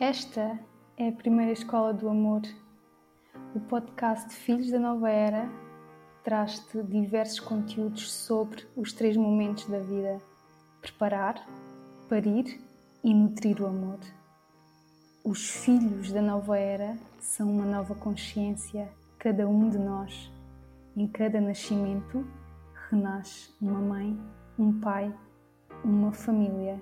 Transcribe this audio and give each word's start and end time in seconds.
Esta 0.00 0.56
é 0.96 1.08
a 1.08 1.12
primeira 1.12 1.50
escola 1.50 1.92
do 1.92 2.08
amor. 2.08 2.42
O 3.52 3.58
podcast 3.58 4.32
Filhos 4.32 4.70
da 4.70 4.78
Nova 4.78 5.10
Era 5.10 5.50
traz-te 6.22 6.80
diversos 6.84 7.40
conteúdos 7.40 8.08
sobre 8.12 8.64
os 8.76 8.92
três 8.92 9.16
momentos 9.16 9.66
da 9.66 9.80
vida: 9.80 10.20
preparar, 10.80 11.44
parir 12.08 12.60
e 13.02 13.12
nutrir 13.12 13.60
o 13.60 13.66
amor. 13.66 13.98
Os 15.24 15.50
filhos 15.50 16.12
da 16.12 16.22
nova 16.22 16.56
era 16.56 16.96
são 17.18 17.50
uma 17.50 17.66
nova 17.66 17.96
consciência, 17.96 18.88
cada 19.18 19.48
um 19.48 19.68
de 19.68 19.78
nós. 19.78 20.30
Em 20.96 21.08
cada 21.08 21.40
nascimento 21.40 22.24
renasce 22.88 23.52
uma 23.60 23.80
mãe, 23.80 24.16
um 24.56 24.78
pai, 24.78 25.12
uma 25.82 26.12
família 26.12 26.80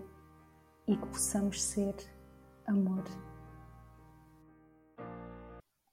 e 0.87 0.95
que 0.95 1.07
possamos 1.07 1.63
ser 1.63 1.95
amor. 2.67 3.05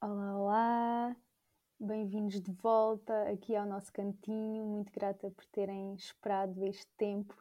Olá, 0.00 0.36
olá, 0.36 1.16
bem-vindos 1.78 2.40
de 2.40 2.52
volta 2.52 3.30
aqui 3.30 3.54
ao 3.54 3.64
nosso 3.64 3.92
cantinho. 3.92 4.64
Muito 4.66 4.92
grata 4.92 5.30
por 5.30 5.46
terem 5.46 5.94
esperado 5.94 6.64
este 6.64 6.86
tempo. 6.96 7.34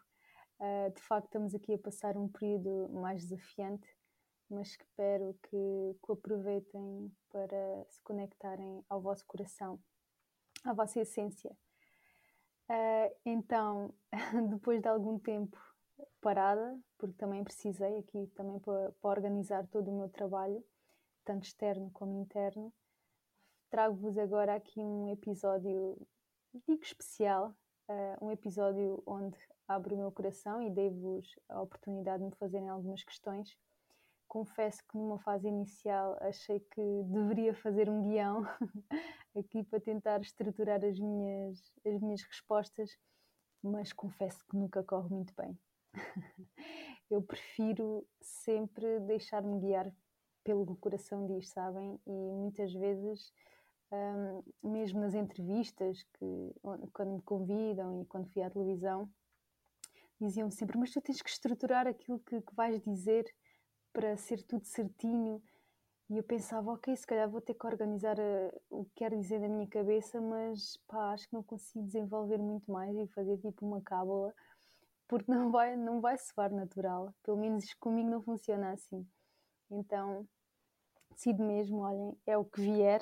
Uh, 0.59 0.93
de 0.93 1.01
facto, 1.01 1.25
estamos 1.25 1.55
aqui 1.55 1.73
a 1.73 1.79
passar 1.79 2.15
um 2.15 2.29
período 2.29 2.89
mais 2.93 3.23
desafiante, 3.23 3.87
mas 4.49 4.69
espero 4.69 5.35
que, 5.49 5.97
que 6.05 6.11
aproveitem 6.11 7.11
para 7.31 7.85
se 7.89 8.01
conectarem 8.03 8.85
ao 8.87 9.01
vosso 9.01 9.25
coração, 9.25 9.79
à 10.63 10.73
vossa 10.73 10.99
essência. 10.99 11.51
Uh, 12.69 13.15
então, 13.25 13.93
depois 14.51 14.79
de 14.79 14.87
algum 14.87 15.17
tempo 15.17 15.57
parada, 16.23 16.79
porque 16.97 17.17
também 17.17 17.43
precisei 17.43 17.97
aqui 17.97 18.27
também 18.33 18.57
para, 18.59 18.93
organizar 19.03 19.67
todo 19.67 19.91
o 19.91 19.97
meu 19.97 20.07
trabalho, 20.07 20.63
tanto 21.25 21.43
externo 21.43 21.91
como 21.91 22.21
interno. 22.21 22.73
Trago-vos 23.69 24.17
agora 24.17 24.55
aqui 24.55 24.79
um 24.79 25.09
episódio, 25.09 25.97
digo 26.65 26.81
especial, 26.81 27.53
uh, 27.89 28.25
um 28.25 28.31
episódio 28.31 29.03
onde 29.05 29.37
abro 29.67 29.95
o 29.95 29.97
meu 29.97 30.11
coração 30.11 30.61
e 30.61 30.69
dei-vos 30.69 31.27
a 31.49 31.61
oportunidade 31.61 32.23
de 32.23 32.29
me 32.29 32.35
fazerem 32.35 32.69
algumas 32.69 33.03
questões. 33.03 33.57
Confesso 34.27 34.81
que 34.87 34.97
numa 34.97 35.19
fase 35.19 35.47
inicial 35.47 36.17
achei 36.21 36.59
que 36.59 37.03
deveria 37.03 37.53
fazer 37.53 37.89
um 37.89 38.01
guião 38.01 38.43
aqui 39.35 39.63
para 39.63 39.79
tentar 39.79 40.21
estruturar 40.21 40.83
as 40.85 40.97
minhas, 40.97 41.59
as 41.85 41.99
minhas 41.99 42.21
respostas, 42.23 42.97
mas 43.61 43.91
confesso 43.91 44.43
que 44.49 44.55
nunca 44.55 44.83
corre 44.83 45.09
muito 45.09 45.33
bem. 45.35 45.57
eu 47.09 47.21
prefiro 47.21 48.05
sempre 48.21 48.99
deixar-me 49.01 49.59
guiar 49.59 49.91
pelo 50.43 50.65
que 50.65 50.71
o 50.73 50.77
coração 50.77 51.25
diz, 51.25 51.49
sabem? 51.49 51.99
E 52.05 52.11
muitas 52.11 52.73
vezes, 52.73 53.31
um, 53.91 54.71
mesmo 54.71 54.99
nas 54.99 55.13
entrevistas, 55.13 56.03
que, 56.13 56.55
quando 56.91 57.13
me 57.13 57.21
convidam 57.21 58.01
e 58.01 58.05
quando 58.05 58.29
fui 58.29 58.41
à 58.41 58.49
televisão, 58.49 59.09
diziam 60.19 60.49
sempre: 60.49 60.77
Mas 60.77 60.91
tu 60.91 61.01
tens 61.01 61.21
que 61.21 61.29
estruturar 61.29 61.87
aquilo 61.87 62.19
que, 62.19 62.41
que 62.41 62.55
vais 62.55 62.81
dizer 62.81 63.25
para 63.93 64.17
ser 64.17 64.43
tudo 64.43 64.65
certinho. 64.65 65.41
E 66.09 66.17
eu 66.17 66.23
pensava, 66.23 66.71
ok, 66.73 66.95
se 66.95 67.07
calhar 67.07 67.29
vou 67.29 67.39
ter 67.39 67.53
que 67.53 67.65
organizar 67.65 68.17
uh, 68.19 68.61
o 68.69 68.85
que 68.85 68.91
quero 68.95 69.19
dizer 69.19 69.39
na 69.39 69.47
minha 69.47 69.67
cabeça, 69.67 70.19
mas 70.19 70.77
pá, 70.85 71.13
acho 71.13 71.27
que 71.27 71.33
não 71.33 71.41
consigo 71.41 71.85
desenvolver 71.85 72.37
muito 72.37 72.69
mais 72.69 72.95
e 72.97 73.07
fazer 73.07 73.37
tipo 73.37 73.65
uma 73.65 73.81
cábula 73.81 74.33
porque 75.13 75.31
não 75.31 75.51
vai, 75.51 75.75
não 75.75 76.01
vai 76.01 76.17
soar 76.17 76.51
natural. 76.51 77.13
Pelo 77.21 77.37
menos 77.37 77.71
comigo 77.75 78.09
não 78.09 78.23
funciona 78.23 78.71
assim. 78.71 79.07
Então, 79.69 80.27
decido 81.11 81.43
mesmo, 81.43 81.81
olhem, 81.81 82.17
é 82.25 82.35
o 82.35 82.43
que 82.43 82.59
vier 82.59 82.99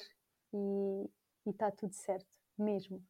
e 0.53 1.09
está 1.49 1.71
tudo 1.71 1.93
certo, 1.93 2.27
mesmo. 2.57 3.01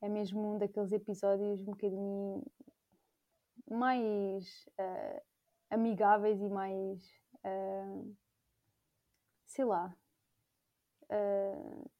É 0.00 0.08
mesmo 0.08 0.54
um 0.54 0.58
daqueles 0.58 0.90
episódios 0.90 1.60
um 1.60 1.66
bocadinho 1.66 2.44
mais 3.70 4.66
uh, 4.70 5.22
amigáveis 5.70 6.40
e 6.40 6.48
mais, 6.48 7.00
uh, 7.44 8.16
sei 9.46 9.64
lá, 9.64 9.96
uh, 11.04 11.90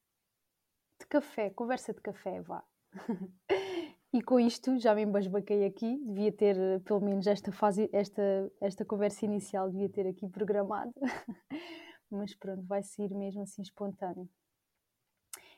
de 0.98 1.06
café, 1.06 1.50
conversa 1.50 1.94
de 1.94 2.00
café, 2.00 2.41
vá. 2.41 2.64
E 4.15 4.21
com 4.21 4.39
isto 4.39 4.78
já 4.78 4.95
me 4.95 5.03
embasbaquei 5.03 5.65
aqui, 5.65 5.97
devia 6.05 6.31
ter 6.31 6.55
eh, 6.59 6.78
pelo 6.81 7.00
menos 7.00 7.27
esta 7.27 7.50
fase, 7.50 7.89
esta, 7.93 8.23
esta 8.61 8.84
conversa 8.84 9.25
inicial 9.25 9.71
devia 9.71 9.89
ter 9.89 10.06
aqui 10.06 10.28
programado, 10.28 10.93
mas 12.11 12.34
pronto, 12.34 12.62
vai 12.67 12.83
sair 12.83 13.15
mesmo 13.15 13.43
assim 13.43 13.62
espontâneo. 13.62 14.28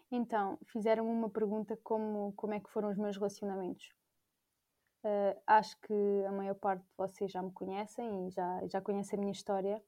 Então, 0.09 0.57
fizeram 0.67 1.11
uma 1.11 1.29
pergunta 1.29 1.77
como, 1.83 2.33
como 2.37 2.55
é 2.55 2.61
que 2.61 2.71
foram 2.71 2.91
os 2.91 2.97
meus 2.97 3.17
relacionamentos. 3.17 3.93
Uh, 5.03 5.37
acho 5.49 5.77
que 5.81 6.25
a 6.29 6.31
maior 6.31 6.55
parte 6.55 6.83
de 6.83 6.93
vocês 6.97 7.33
já 7.33 7.43
me 7.43 7.51
conhecem 7.51 8.29
e 8.29 8.31
já, 8.31 8.67
já 8.69 8.81
conhecem 8.81 9.19
a 9.19 9.21
minha 9.21 9.33
história 9.33 9.83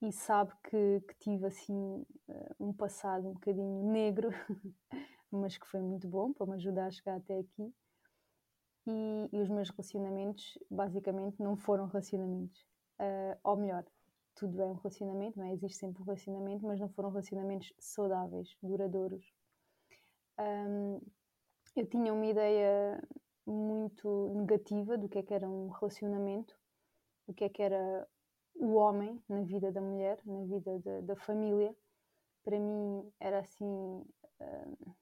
e 0.00 0.10
sabe 0.10 0.52
que, 0.64 1.00
que 1.02 1.14
tive 1.18 1.46
assim 1.46 2.06
uh, 2.26 2.54
um 2.58 2.72
passado 2.72 3.28
um 3.28 3.34
bocadinho 3.34 3.84
negro 3.92 4.30
mas 5.30 5.56
que 5.56 5.66
foi 5.66 5.80
muito 5.80 6.08
bom 6.08 6.32
para 6.32 6.46
me 6.46 6.54
ajudar 6.54 6.86
a 6.86 6.90
chegar 6.90 7.16
até 7.16 7.38
aqui. 7.38 7.72
E, 8.86 9.28
e 9.32 9.40
os 9.40 9.48
meus 9.48 9.70
relacionamentos, 9.70 10.58
basicamente, 10.70 11.40
não 11.42 11.56
foram 11.56 11.86
relacionamentos. 11.86 12.60
Uh, 12.98 13.38
ou 13.44 13.56
melhor, 13.56 13.84
tudo 14.34 14.60
é 14.60 14.66
um 14.66 14.74
relacionamento, 14.74 15.38
não 15.38 15.46
é? 15.46 15.52
Existe 15.52 15.78
sempre 15.78 16.02
um 16.02 16.04
relacionamento, 16.04 16.66
mas 16.66 16.80
não 16.80 16.88
foram 16.88 17.10
relacionamentos 17.10 17.72
saudáveis, 17.78 18.56
duradouros. 18.62 19.32
Um, 20.38 21.00
eu 21.76 21.86
tinha 21.86 22.12
uma 22.12 22.26
ideia 22.26 23.02
muito 23.46 24.32
negativa 24.34 24.96
do 24.96 25.08
que 25.08 25.18
é 25.18 25.22
que 25.22 25.34
era 25.34 25.48
um 25.48 25.68
relacionamento, 25.68 26.56
do 27.26 27.34
que 27.34 27.44
é 27.44 27.48
que 27.48 27.62
era 27.62 28.08
o 28.54 28.74
homem 28.74 29.22
na 29.28 29.42
vida 29.42 29.70
da 29.70 29.80
mulher, 29.80 30.18
na 30.24 30.42
vida 30.44 30.78
da, 30.78 31.00
da 31.00 31.16
família. 31.16 31.74
Para 32.42 32.58
mim 32.58 33.12
era 33.20 33.40
assim. 33.40 34.04
Uh, 34.40 34.94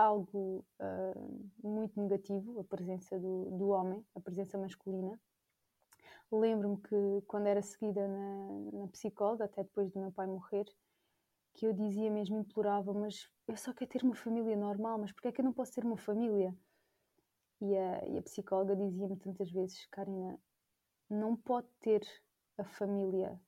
algo 0.00 0.64
uh, 0.80 1.50
muito 1.62 2.00
negativo, 2.00 2.58
a 2.60 2.64
presença 2.64 3.18
do, 3.18 3.50
do 3.50 3.68
homem, 3.68 4.04
a 4.14 4.20
presença 4.20 4.56
masculina. 4.56 5.20
Lembro-me 6.32 6.80
que 6.80 7.22
quando 7.26 7.46
era 7.46 7.60
seguida 7.60 8.08
na, 8.08 8.78
na 8.80 8.88
psicóloga, 8.88 9.44
até 9.44 9.62
depois 9.62 9.90
do 9.90 10.00
meu 10.00 10.10
pai 10.12 10.26
morrer, 10.26 10.64
que 11.52 11.66
eu 11.66 11.72
dizia 11.72 12.10
mesmo, 12.10 12.38
implorava, 12.38 12.94
mas 12.94 13.28
eu 13.46 13.56
só 13.56 13.74
quero 13.74 13.90
ter 13.90 14.02
uma 14.02 14.14
família 14.14 14.56
normal, 14.56 14.98
mas 14.98 15.12
porquê 15.12 15.28
é 15.28 15.32
que 15.32 15.40
eu 15.40 15.44
não 15.44 15.52
posso 15.52 15.72
ter 15.72 15.84
uma 15.84 15.96
família? 15.96 16.56
E 17.60 17.76
a, 17.76 18.08
e 18.08 18.18
a 18.18 18.22
psicóloga 18.22 18.74
dizia-me 18.74 19.16
tantas 19.16 19.50
vezes, 19.50 19.86
Karina, 19.86 20.40
não 21.10 21.36
pode 21.36 21.68
ter 21.80 22.00
a 22.56 22.64
família 22.64 23.38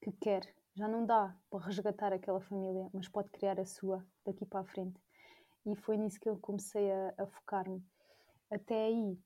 que 0.00 0.12
quer, 0.12 0.54
já 0.74 0.88
não 0.88 1.04
dá 1.04 1.36
para 1.50 1.66
resgatar 1.66 2.12
aquela 2.12 2.40
família, 2.40 2.88
mas 2.94 3.08
pode 3.08 3.28
criar 3.30 3.60
a 3.60 3.66
sua 3.66 4.06
daqui 4.24 4.46
para 4.46 4.60
a 4.60 4.64
frente 4.64 5.07
e 5.66 5.76
foi 5.76 5.96
nisso 5.96 6.18
que 6.20 6.28
eu 6.28 6.38
comecei 6.38 6.90
a, 6.90 7.14
a 7.18 7.26
focar-me. 7.26 7.82
Até 8.50 8.86
aí, 8.86 9.18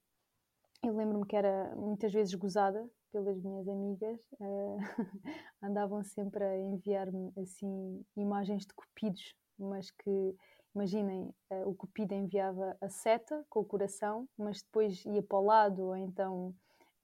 eu 0.85 0.97
lembro-me 0.97 1.27
que 1.27 1.37
era 1.37 1.75
muitas 1.77 2.13
vezes 2.13 2.35
gozada 2.35 2.89
pelas 3.13 3.41
minhas 3.43 3.69
amigas, 3.69 4.21
uh, 4.41 4.79
andavam 5.63 6.03
sempre 6.03 6.43
a 6.43 6.59
enviar-me 6.59 7.33
assim 7.37 8.05
imagens 8.17 8.67
de 8.67 8.75
cupidos, 8.75 9.37
mas 9.59 9.91
que 9.91 10.35
imaginem, 10.75 11.33
uh, 11.53 11.69
o 11.69 11.75
cupido 11.75 12.15
enviava 12.15 12.77
a 12.81 12.89
seta 12.89 13.45
com 13.49 13.61
o 13.61 13.65
coração, 13.65 14.27
mas 14.37 14.63
depois 14.63 15.05
ia 15.05 15.23
para 15.23 15.39
o 15.39 15.45
lado, 15.45 15.85
ou 15.85 15.97
então 15.97 16.49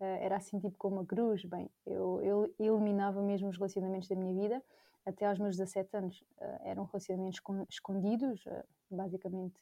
uh, 0.00 0.04
era 0.20 0.36
assim 0.36 0.58
tipo 0.58 0.76
como 0.78 0.96
uma 0.96 1.06
cruz. 1.06 1.44
Bem, 1.44 1.70
eu, 1.86 2.20
eu 2.22 2.54
eliminava 2.58 3.22
mesmo 3.22 3.48
os 3.48 3.56
relacionamentos 3.56 4.08
da 4.08 4.16
minha 4.16 4.34
vida 4.34 4.64
até 5.06 5.26
aos 5.26 5.38
meus 5.38 5.56
17 5.56 5.96
anos 5.96 6.20
uh, 6.40 6.60
eram 6.64 6.84
relacionamentos 6.84 7.40
escondidos, 7.70 8.44
basicamente 8.90 9.60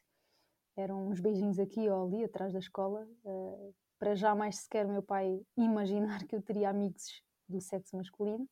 eram 0.76 1.08
uns 1.08 1.20
beijinhos 1.20 1.58
aqui 1.58 1.88
ou 1.88 2.06
ali 2.06 2.24
atrás 2.24 2.52
da 2.52 2.58
escola, 2.58 3.08
uh, 3.24 3.74
para 3.98 4.14
jamais 4.14 4.58
sequer 4.58 4.86
meu 4.86 5.02
pai 5.02 5.40
imaginar 5.56 6.24
que 6.26 6.36
eu 6.36 6.42
teria 6.42 6.68
amigos 6.68 7.22
do 7.48 7.60
sexo 7.60 7.96
masculino. 7.96 8.46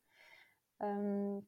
Um, 0.81 1.43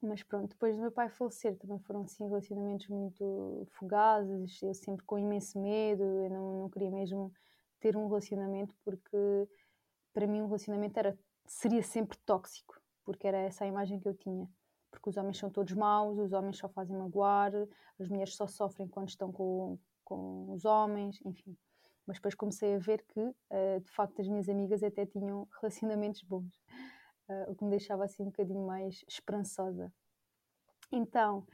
mas 0.00 0.22
pronto, 0.22 0.50
depois 0.50 0.76
do 0.76 0.82
meu 0.82 0.92
pai 0.92 1.08
falecer 1.08 1.56
também 1.56 1.78
foram 1.80 2.02
assim 2.02 2.26
relacionamentos 2.26 2.86
muito 2.88 3.66
fugazes, 3.72 4.62
eu 4.62 4.72
sempre 4.74 5.04
com 5.04 5.18
imenso 5.18 5.60
medo, 5.60 6.02
eu 6.02 6.30
não, 6.30 6.60
não 6.60 6.70
queria 6.70 6.90
mesmo 6.90 7.32
ter 7.80 7.96
um 7.96 8.06
relacionamento 8.06 8.74
porque 8.84 9.48
para 10.12 10.26
mim 10.26 10.40
um 10.40 10.46
relacionamento 10.46 10.98
era, 10.98 11.18
seria 11.46 11.82
sempre 11.82 12.16
tóxico, 12.18 12.80
porque 13.04 13.26
era 13.26 13.38
essa 13.38 13.64
a 13.64 13.66
imagem 13.66 13.98
que 13.98 14.08
eu 14.08 14.14
tinha 14.14 14.48
porque 14.90 15.08
os 15.10 15.16
homens 15.16 15.38
são 15.38 15.50
todos 15.50 15.72
maus, 15.74 16.18
os 16.18 16.32
homens 16.32 16.58
só 16.58 16.68
fazem 16.68 16.96
magoar, 16.96 17.52
as 17.98 18.08
mulheres 18.08 18.34
só 18.34 18.46
sofrem 18.46 18.88
quando 18.88 19.08
estão 19.08 19.32
com, 19.32 19.78
com 20.04 20.52
os 20.52 20.64
homens, 20.64 21.20
enfim. 21.24 21.56
Mas 22.06 22.16
depois 22.16 22.34
comecei 22.34 22.74
a 22.74 22.78
ver 22.78 23.04
que, 23.06 23.20
uh, 23.20 23.80
de 23.84 23.90
facto, 23.90 24.20
as 24.20 24.28
minhas 24.28 24.48
amigas 24.48 24.82
até 24.82 25.04
tinham 25.04 25.46
relacionamentos 25.60 26.22
bons, 26.22 26.56
uh, 27.28 27.50
o 27.50 27.54
que 27.54 27.64
me 27.64 27.70
deixava 27.70 28.04
assim 28.04 28.22
um 28.22 28.26
bocadinho 28.26 28.66
mais 28.66 29.04
esperançosa. 29.06 29.92
Então, 30.90 31.46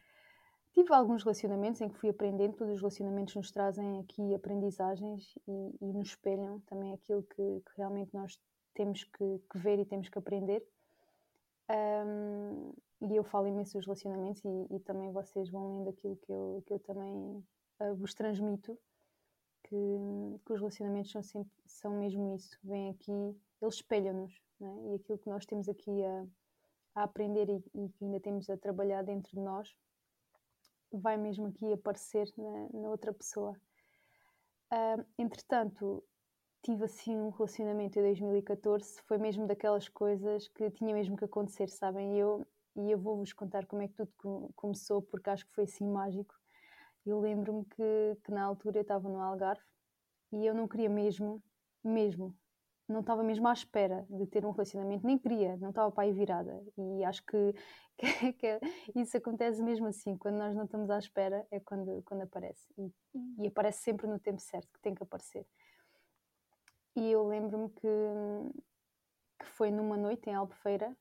tive 0.72 0.94
alguns 0.94 1.24
relacionamentos 1.24 1.80
em 1.80 1.88
que 1.88 1.98
fui 1.98 2.08
aprendendo, 2.08 2.56
todos 2.56 2.74
os 2.74 2.80
relacionamentos 2.80 3.34
nos 3.34 3.50
trazem 3.50 4.00
aqui 4.00 4.34
aprendizagens 4.34 5.34
e, 5.48 5.76
e 5.80 5.92
nos 5.92 6.08
espelham 6.08 6.60
também 6.60 6.92
aquilo 6.92 7.22
que, 7.22 7.36
que 7.60 7.76
realmente 7.76 8.14
nós 8.14 8.38
temos 8.74 9.04
que, 9.04 9.40
que, 9.50 9.58
ver 9.58 9.78
e 9.78 9.84
temos 9.84 10.08
que 10.08 10.18
aprender. 10.18 10.64
Um, 11.70 12.72
e 13.00 13.16
eu 13.16 13.24
falo 13.24 13.46
imenso 13.46 13.74
dos 13.74 13.86
relacionamentos 13.86 14.44
e, 14.44 14.66
e, 14.70 14.80
também 14.80 15.10
vocês 15.12 15.50
vão 15.50 15.78
lendo 15.78 15.90
aquilo 15.90 16.16
que 16.16 16.30
eu, 16.30 16.62
que 16.66 16.72
eu 16.74 16.78
também 16.78 17.44
uh, 17.80 17.94
vos 17.96 18.14
transmito, 18.14 18.78
que, 19.64 19.76
que, 20.44 20.52
os 20.52 20.60
relacionamentos 20.60 21.10
são, 21.10 21.22
sempre, 21.22 21.52
são 21.66 21.98
mesmo 21.98 22.34
isso, 22.34 22.58
vêm 22.62 22.90
aqui, 22.90 23.36
eles 23.60 23.74
espelham-nos, 23.76 24.34
é? 24.60 24.64
e 24.64 24.94
aquilo 24.96 25.18
que 25.18 25.28
nós 25.28 25.46
temos 25.46 25.68
aqui 25.68 26.04
a, 26.04 26.26
a 26.96 27.02
aprender 27.04 27.48
e, 27.48 27.56
e, 27.74 27.88
que 27.90 28.04
ainda 28.04 28.20
temos 28.20 28.48
a 28.50 28.56
trabalhar 28.56 29.02
dentro 29.02 29.30
de 29.30 29.40
nós, 29.40 29.74
vai 30.92 31.16
mesmo 31.16 31.46
aqui 31.46 31.72
aparecer 31.72 32.30
na, 32.36 32.68
na 32.80 32.88
outra 32.88 33.12
pessoa. 33.12 33.58
Uh, 34.72 35.04
entretanto, 35.18 36.04
tive 36.64 36.84
assim 36.84 37.14
um 37.14 37.28
relacionamento 37.28 37.98
em 37.98 38.02
2014, 38.02 39.02
foi 39.02 39.18
mesmo 39.18 39.46
daquelas 39.46 39.86
coisas 39.86 40.48
que 40.48 40.70
tinha 40.70 40.94
mesmo 40.94 41.14
que 41.14 41.26
acontecer, 41.26 41.68
sabem? 41.68 42.16
E 42.16 42.18
eu, 42.18 42.46
e 42.74 42.90
eu 42.90 42.98
vou-vos 42.98 43.34
contar 43.34 43.66
como 43.66 43.82
é 43.82 43.88
que 43.88 43.94
tudo 43.94 44.50
começou, 44.56 45.02
porque 45.02 45.28
acho 45.28 45.46
que 45.46 45.54
foi 45.54 45.64
assim 45.64 45.86
mágico. 45.86 46.34
Eu 47.04 47.20
lembro-me 47.20 47.66
que, 47.66 48.18
que 48.24 48.32
na 48.32 48.42
altura 48.42 48.78
eu 48.78 48.82
estava 48.82 49.06
no 49.10 49.20
Algarve 49.20 49.62
e 50.32 50.46
eu 50.46 50.54
não 50.54 50.66
queria 50.66 50.88
mesmo, 50.88 51.42
mesmo, 51.84 52.34
não 52.88 53.00
estava 53.00 53.22
mesmo 53.22 53.46
à 53.46 53.52
espera 53.52 54.06
de 54.08 54.26
ter 54.26 54.46
um 54.46 54.50
relacionamento, 54.50 55.06
nem 55.06 55.18
queria, 55.18 55.58
não 55.58 55.68
estava 55.68 55.92
para 55.92 56.04
aí 56.04 56.12
virada. 56.14 56.64
E 56.78 57.04
acho 57.04 57.22
que, 57.26 57.54
que, 57.98 58.32
que, 58.32 58.60
isso 58.96 59.18
acontece 59.18 59.62
mesmo 59.62 59.86
assim, 59.86 60.16
quando 60.16 60.36
nós 60.36 60.56
não 60.56 60.64
estamos 60.64 60.88
à 60.88 60.98
espera, 60.98 61.46
é 61.50 61.60
quando, 61.60 62.02
quando 62.04 62.22
aparece. 62.22 62.66
E, 62.78 62.90
e 63.38 63.48
aparece 63.48 63.82
sempre 63.82 64.06
no 64.06 64.18
tempo 64.18 64.40
certo, 64.40 64.72
que 64.72 64.80
tem 64.80 64.94
que 64.94 65.02
aparecer. 65.02 65.46
E 66.96 67.10
eu 67.10 67.26
lembro-me 67.26 67.68
que, 67.70 67.88
que 69.38 69.46
foi 69.46 69.70
numa 69.70 69.96
noite 69.96 70.30
em 70.30 70.34
Albufeira 70.34 70.96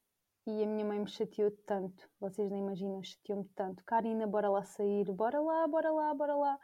e 0.46 0.64
a 0.64 0.66
minha 0.66 0.84
mãe 0.84 1.00
me 1.00 1.08
chateou 1.08 1.52
tanto, 1.66 2.10
vocês 2.20 2.50
nem 2.52 2.62
imaginam, 2.62 3.02
chateou-me 3.02 3.46
tanto. 3.56 3.84
Karina, 3.86 4.28
bora 4.28 4.50
lá 4.50 4.64
sair, 4.64 5.06
bora 5.06 5.40
lá, 5.40 5.68
bora 5.68 5.92
lá, 5.92 6.14
bora 6.14 6.36
lá. 6.36 6.60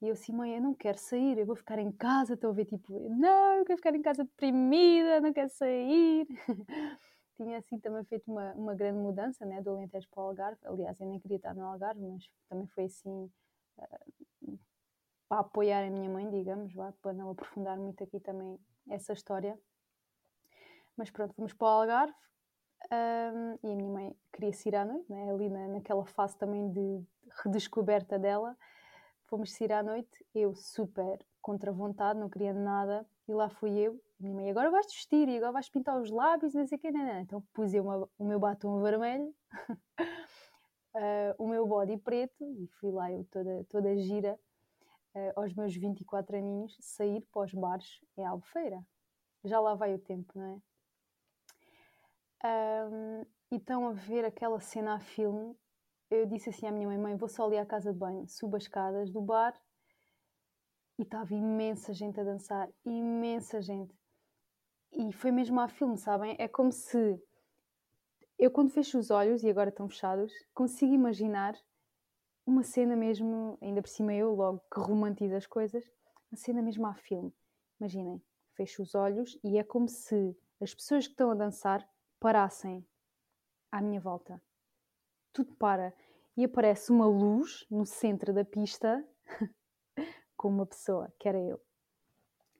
E 0.00 0.06
eu 0.08 0.12
assim, 0.12 0.32
mãe, 0.32 0.54
eu 0.54 0.62
não 0.62 0.74
quero 0.74 0.98
sair, 0.98 1.36
eu 1.36 1.44
vou 1.44 1.56
ficar 1.56 1.78
em 1.78 1.92
casa. 1.92 2.34
Estou 2.34 2.50
a 2.50 2.52
ver 2.54 2.64
tipo, 2.64 3.08
não, 3.10 3.56
eu 3.56 3.64
quero 3.64 3.76
ficar 3.76 3.94
em 3.94 4.02
casa 4.02 4.24
deprimida, 4.24 5.20
não 5.20 5.32
quero 5.32 5.50
sair. 5.50 6.26
Tinha 7.36 7.58
assim 7.58 7.78
também 7.78 8.04
feito 8.04 8.30
uma, 8.30 8.52
uma 8.54 8.74
grande 8.74 8.98
mudança, 8.98 9.44
né, 9.44 9.60
do 9.62 9.70
Alentejo 9.70 10.08
para 10.10 10.22
o 10.22 10.26
Algarve. 10.28 10.60
Aliás, 10.64 11.00
eu 11.00 11.06
nem 11.06 11.18
queria 11.18 11.36
estar 11.36 11.54
no 11.54 11.64
Algarve, 11.64 12.00
mas 12.00 12.30
também 12.48 12.66
foi 12.68 12.84
assim 12.84 13.30
uh, 13.78 14.58
para 15.30 15.42
apoiar 15.42 15.86
a 15.86 15.90
minha 15.90 16.10
mãe, 16.10 16.28
digamos, 16.28 16.74
vá, 16.74 16.92
para 17.00 17.12
não 17.12 17.30
aprofundar 17.30 17.78
muito 17.78 18.02
aqui 18.02 18.18
também 18.18 18.58
essa 18.88 19.12
história. 19.12 19.56
Mas 20.96 21.08
pronto, 21.08 21.32
fomos 21.34 21.52
para 21.52 21.66
o 21.66 21.70
Algarve. 21.70 22.14
Um, 22.90 23.68
e 23.68 23.72
a 23.72 23.76
minha 23.76 23.90
mãe 23.90 24.16
queria 24.32 24.52
se 24.52 24.68
ir 24.68 24.74
à 24.74 24.84
noite, 24.84 25.08
né, 25.08 25.30
ali 25.30 25.48
na, 25.48 25.68
naquela 25.68 26.04
fase 26.04 26.36
também 26.36 26.72
de 26.72 27.04
redescoberta 27.44 28.18
dela. 28.18 28.56
Fomos 29.26 29.52
sair 29.52 29.72
à 29.72 29.84
noite, 29.84 30.26
eu 30.34 30.52
super 30.56 31.24
contra 31.40 31.70
vontade, 31.70 32.18
não 32.18 32.28
queria 32.28 32.52
nada, 32.52 33.06
e 33.28 33.32
lá 33.32 33.48
fui 33.48 33.78
eu, 33.78 34.02
minha 34.18 34.34
mãe, 34.34 34.50
agora 34.50 34.68
vais 34.68 34.86
vestir 34.86 35.28
e 35.28 35.36
agora 35.36 35.52
vais 35.52 35.68
pintar 35.68 36.00
os 36.00 36.10
lábios, 36.10 36.54
não 36.54 36.66
sei 36.66 36.76
o 36.76 36.80
que, 36.80 36.90
não, 36.90 37.06
não. 37.06 37.20
então 37.20 37.40
pus 37.54 37.72
eu 37.72 37.84
uma, 37.84 38.08
o 38.18 38.24
meu 38.24 38.40
batom 38.40 38.82
vermelho, 38.82 39.32
uh, 39.68 39.78
o 41.38 41.46
meu 41.46 41.66
body 41.68 41.98
preto, 41.98 42.44
e 42.44 42.66
fui 42.80 42.90
lá 42.90 43.12
eu 43.12 43.24
toda, 43.30 43.64
toda 43.70 43.96
gira, 43.96 44.36
uh, 45.14 45.40
aos 45.40 45.54
meus 45.54 45.74
24 45.74 46.36
aninhos, 46.36 46.76
sair 46.80 47.20
para 47.32 47.42
os 47.42 47.54
bares 47.54 48.00
em 48.16 48.24
Albufeira. 48.24 48.84
Já 49.44 49.60
lá 49.60 49.74
vai 49.74 49.94
o 49.94 49.98
tempo, 49.98 50.32
não 50.34 50.44
é? 50.44 50.60
Um, 52.42 53.26
e 53.52 53.56
estão 53.56 53.88
a 53.88 53.92
ver 53.92 54.24
aquela 54.24 54.60
cena 54.60 54.94
a 54.94 55.00
filme 55.00 55.56
eu 56.10 56.26
disse 56.26 56.50
assim 56.50 56.66
à 56.66 56.72
minha 56.72 56.88
mãe: 56.88 56.98
Mãe, 56.98 57.16
vou 57.16 57.28
só 57.28 57.46
ali 57.46 57.56
à 57.56 57.64
casa 57.64 57.92
de 57.92 57.98
banho. 57.98 58.26
Subo 58.26 58.56
as 58.56 58.64
escadas 58.64 59.10
do 59.12 59.20
bar 59.20 59.54
e 60.98 61.02
estava 61.02 61.32
imensa 61.32 61.94
gente 61.94 62.18
a 62.20 62.24
dançar 62.24 62.68
imensa 62.84 63.62
gente. 63.62 63.96
E 64.92 65.12
foi 65.12 65.30
mesmo 65.30 65.60
a 65.60 65.68
filme, 65.68 65.96
sabem? 65.96 66.34
É 66.38 66.48
como 66.48 66.72
se 66.72 67.22
eu, 68.36 68.50
quando 68.50 68.72
fecho 68.72 68.98
os 68.98 69.10
olhos, 69.10 69.44
e 69.44 69.48
agora 69.48 69.70
estão 69.70 69.88
fechados, 69.88 70.32
consigo 70.52 70.92
imaginar 70.92 71.54
uma 72.46 72.62
cena 72.62 72.96
mesmo, 72.96 73.58
ainda 73.60 73.82
por 73.82 73.88
cima 73.88 74.12
eu 74.14 74.34
logo 74.34 74.60
que 74.72 74.80
romantizo 74.80 75.34
as 75.34 75.46
coisas, 75.46 75.84
uma 76.30 76.36
cena 76.36 76.62
mesmo 76.62 76.86
a 76.86 76.94
filme. 76.94 77.34
Imaginem, 77.80 78.22
fecho 78.54 78.82
os 78.82 78.94
olhos 78.94 79.38
e 79.42 79.58
é 79.58 79.64
como 79.64 79.88
se 79.88 80.36
as 80.60 80.74
pessoas 80.74 81.06
que 81.06 81.12
estão 81.12 81.30
a 81.30 81.34
dançar 81.34 81.88
parassem 82.18 82.86
à 83.72 83.80
minha 83.80 84.00
volta 84.00 84.40
tudo 85.32 85.54
para 85.54 85.92
e 86.36 86.44
aparece 86.44 86.90
uma 86.90 87.06
luz 87.06 87.66
no 87.70 87.84
centro 87.84 88.32
da 88.32 88.44
pista 88.44 89.04
com 90.36 90.48
uma 90.48 90.66
pessoa, 90.66 91.12
que 91.18 91.28
era 91.28 91.38
eu. 91.38 91.60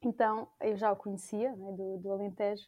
Então 0.02 0.48
eu 0.60 0.76
já 0.76 0.92
o 0.92 0.96
conhecia 0.96 1.54
né, 1.56 1.72
do, 1.72 1.98
do 1.98 2.10
Alentejo, 2.10 2.66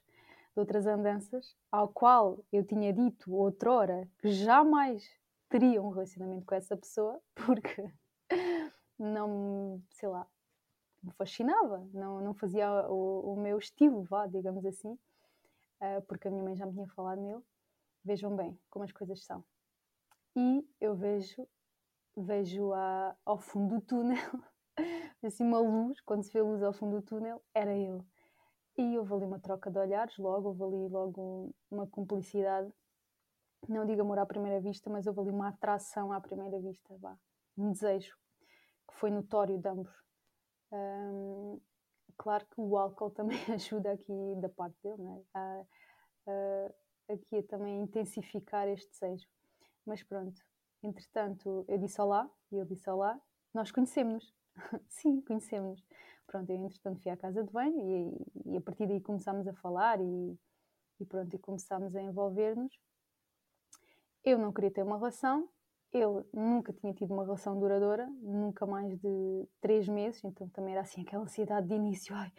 de 0.54 0.60
outras 0.60 0.86
andanças, 0.86 1.56
ao 1.70 1.88
qual 1.88 2.44
eu 2.52 2.64
tinha 2.64 2.92
dito 2.92 3.34
outrora 3.34 4.08
que 4.18 4.30
jamais 4.30 5.08
teria 5.52 5.82
um 5.82 5.90
relacionamento 5.90 6.46
com 6.46 6.54
essa 6.54 6.76
pessoa, 6.76 7.20
porque 7.46 7.84
não, 8.99 9.82
sei 9.90 10.08
lá, 10.08 10.26
me 11.02 11.12
fascinava, 11.12 11.87
não, 11.93 12.20
não 12.20 12.34
fazia 12.34 12.69
o, 12.88 13.34
o 13.34 13.37
meu 13.37 13.58
estilo, 13.58 14.02
vá, 14.04 14.26
digamos 14.26 14.64
assim, 14.64 14.93
uh, 14.93 16.02
porque 16.08 16.28
a 16.28 16.31
minha 16.31 16.43
mãe 16.43 16.56
já 16.56 16.64
me 16.64 16.72
tinha 16.72 16.88
falado 16.88 17.20
nele. 17.20 17.43
Vejam 18.04 18.34
bem 18.34 18.58
como 18.70 18.84
as 18.84 18.93
coisas 18.93 19.25
são 19.25 19.44
e 20.37 20.66
eu 20.81 20.94
vejo, 20.94 21.46
vejo 22.16 22.72
a, 22.72 23.16
ao 23.25 23.38
fundo 23.38 23.76
do 23.76 23.81
túnel, 23.82 24.16
assim 25.22 25.44
uma 25.44 25.58
luz, 25.58 26.00
quando 26.00 26.22
se 26.22 26.32
vê 26.32 26.40
luz 26.40 26.62
ao 26.62 26.72
fundo 26.72 27.00
do 27.00 27.02
túnel, 27.02 27.43
era 27.55 27.72
ele. 27.75 28.02
E 28.76 28.98
houve 28.98 29.12
ali 29.14 29.25
uma 29.26 29.38
troca 29.38 29.70
de 29.70 29.78
olhares, 29.78 30.16
logo, 30.16 30.48
houve 30.48 30.62
ali 30.64 30.88
logo 30.88 31.55
uma 31.70 31.87
cumplicidade. 31.87 32.72
Não 33.68 33.86
digo 33.86 34.00
amor 34.00 34.18
à 34.18 34.26
primeira 34.26 34.60
vista, 34.60 34.90
mas 34.90 35.06
houve 35.06 35.20
ali 35.20 35.31
uma 35.31 35.48
atração 35.48 36.12
à 36.12 36.20
primeira 36.20 36.58
vista, 36.60 36.96
vá. 36.98 37.16
Um 37.56 37.70
desejo, 37.70 38.16
que 38.88 38.94
foi 38.94 39.10
notório 39.10 39.56
de 39.58 39.69
ambos. 39.69 39.94
Um, 40.72 41.60
claro 42.16 42.44
que 42.46 42.60
o 42.60 42.76
álcool 42.76 43.10
também 43.14 43.38
ajuda 43.52 43.92
aqui 43.92 44.12
da 44.40 44.48
parte 44.48 44.76
dele, 44.82 45.02
né? 45.02 45.22
a, 45.34 45.64
a, 46.26 47.12
aqui 47.14 47.38
a 47.38 47.42
também 47.44 47.82
intensificar 47.82 48.69
este 48.69 48.90
desejo. 48.90 49.28
Mas 49.86 50.02
pronto, 50.02 50.40
entretanto, 50.82 51.64
eu 51.69 51.78
disse 51.78 52.00
olá 52.00 52.28
e 52.50 52.56
ele 52.56 52.66
disse 52.66 52.88
olá. 52.90 53.20
Nós 53.54 53.70
conhecemos-nos. 53.70 54.34
Sim, 54.88 55.20
conhecemos-nos. 55.20 55.84
Pronto, 56.26 56.50
eu 56.50 56.56
entretanto 56.56 57.00
fui 57.00 57.10
à 57.10 57.16
casa 57.16 57.44
de 57.44 57.52
banho 57.52 57.78
e, 57.78 58.54
e 58.54 58.56
a 58.56 58.60
partir 58.60 58.86
daí 58.86 59.00
começámos 59.00 59.46
a 59.46 59.52
falar 59.54 60.00
e, 60.00 60.38
e 60.98 61.04
pronto, 61.04 61.34
e 61.34 61.38
começámos 61.38 61.94
a 61.94 62.02
envolver-nos. 62.02 62.72
Eu 64.24 64.38
não 64.38 64.52
queria 64.52 64.70
ter 64.70 64.82
uma 64.82 64.96
relação, 64.96 65.48
ele 65.93 66.24
nunca 66.32 66.72
tinha 66.72 66.94
tido 66.94 67.12
uma 67.12 67.24
relação 67.24 67.58
duradoura, 67.58 68.06
nunca 68.20 68.64
mais 68.64 68.96
de 68.98 69.48
três 69.60 69.88
meses, 69.88 70.22
então 70.24 70.48
também 70.48 70.72
era 70.72 70.82
assim 70.82 71.02
aquela 71.02 71.24
ansiedade 71.24 71.69
de 71.69 71.74
início, 71.74 72.14
ai, 72.14 72.32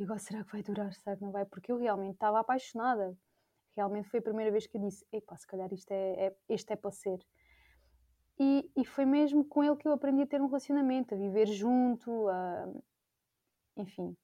agora 0.00 0.18
será 0.18 0.44
que 0.44 0.52
vai 0.52 0.62
durar, 0.62 0.92
será 0.92 1.16
que 1.16 1.22
não 1.22 1.32
vai? 1.32 1.44
Porque 1.44 1.72
eu 1.72 1.78
realmente 1.78 2.14
estava 2.14 2.38
apaixonada, 2.38 3.16
realmente 3.74 4.08
foi 4.08 4.20
a 4.20 4.22
primeira 4.22 4.50
vez 4.50 4.66
que 4.66 4.76
eu 4.76 4.80
disse: 4.80 5.04
epá, 5.12 5.36
se 5.36 5.46
calhar 5.46 5.72
isto 5.72 5.90
é, 5.90 6.26
é, 6.26 6.36
este 6.48 6.72
é 6.72 6.76
para 6.76 6.90
ser. 6.90 7.18
E, 8.38 8.70
e, 8.76 8.84
foi 8.86 9.04
mesmo 9.04 9.44
com 9.44 9.62
ele 9.62 9.76
que 9.76 9.86
eu 9.86 9.92
aprendi 9.92 10.22
a 10.22 10.26
ter 10.26 10.40
um 10.40 10.46
relacionamento, 10.46 11.14
a 11.14 11.18
viver 11.18 11.46
junto, 11.46 12.26
a, 12.28 12.72
enfim, 13.76 14.16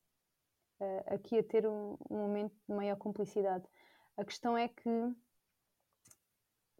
a, 0.80 1.14
aqui 1.14 1.38
a 1.38 1.44
ter 1.44 1.66
um, 1.66 1.99
um 2.08 2.16
momento 2.16 2.54
de 2.66 2.75
maior 2.75 2.96
cumplicidade. 2.96 3.66
A 4.16 4.25
questão 4.25 4.56
é 4.56 4.68
que, 4.68 4.90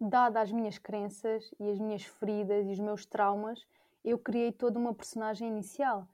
dada 0.00 0.41
as 0.41 0.53
minhas 0.53 0.79
crenças 0.79 1.50
e 1.59 1.71
as 1.71 1.79
minhas 1.79 2.05
feridas 2.05 2.67
e 2.67 2.73
os 2.73 2.79
meus 2.79 3.07
traumas, 3.07 3.67
eu 4.05 4.19
criei 4.19 4.53
toda 4.53 4.79
uma 4.79 4.95
personagem 4.95 5.49
inicial. 5.49 6.09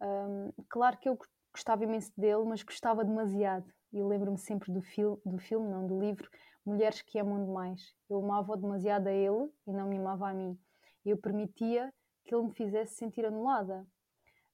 Um, 0.00 0.52
claro 0.68 0.96
que 0.98 1.08
eu 1.08 1.18
gostava 1.52 1.84
imenso 1.84 2.12
dele, 2.16 2.44
mas 2.44 2.62
gostava 2.62 3.04
demasiado 3.04 3.72
e 3.92 4.02
lembro-me 4.02 4.38
sempre 4.38 4.72
do, 4.72 4.82
fil 4.82 5.20
do 5.24 5.38
filme, 5.38 5.68
não 5.68 5.86
do 5.86 5.98
livro, 5.98 6.28
Mulheres 6.66 7.02
que 7.02 7.18
Amam 7.18 7.44
Demais. 7.44 7.94
Eu 8.08 8.18
amava 8.18 8.56
demasiado 8.56 9.06
a 9.06 9.12
ele 9.12 9.50
e 9.66 9.72
não 9.72 9.88
me 9.88 9.98
amava 9.98 10.30
a 10.30 10.34
mim. 10.34 10.58
Eu 11.04 11.16
permitia 11.16 11.92
que 12.24 12.34
ele 12.34 12.44
me 12.44 12.54
fizesse 12.54 12.94
sentir 12.94 13.24
anulada. 13.24 13.86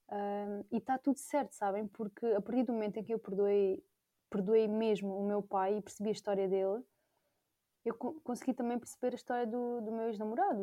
Uh, 0.09 0.67
e 0.73 0.79
está 0.79 0.99
tudo 0.99 1.19
certo, 1.19 1.53
sabem? 1.53 1.87
Porque 1.87 2.27
a 2.27 2.41
partir 2.41 2.65
do 2.65 2.73
momento 2.73 2.99
em 2.99 3.05
que 3.05 3.15
eu 3.15 3.19
perdoei, 3.19 3.83
perdoei 4.29 4.67
mesmo 4.67 5.17
o 5.17 5.25
meu 5.25 5.41
pai 5.41 5.79
e 5.79 5.81
percebi 5.81 6.09
a 6.09 6.13
história 6.13 6.49
dele, 6.49 6.83
eu 7.85 7.95
consegui 7.95 8.53
também 8.55 8.79
perceber 8.79 9.13
a 9.13 9.17
história 9.17 9.47
do, 9.47 9.81
do 9.81 9.93
meu 9.93 10.09
ex-namorado 10.09 10.61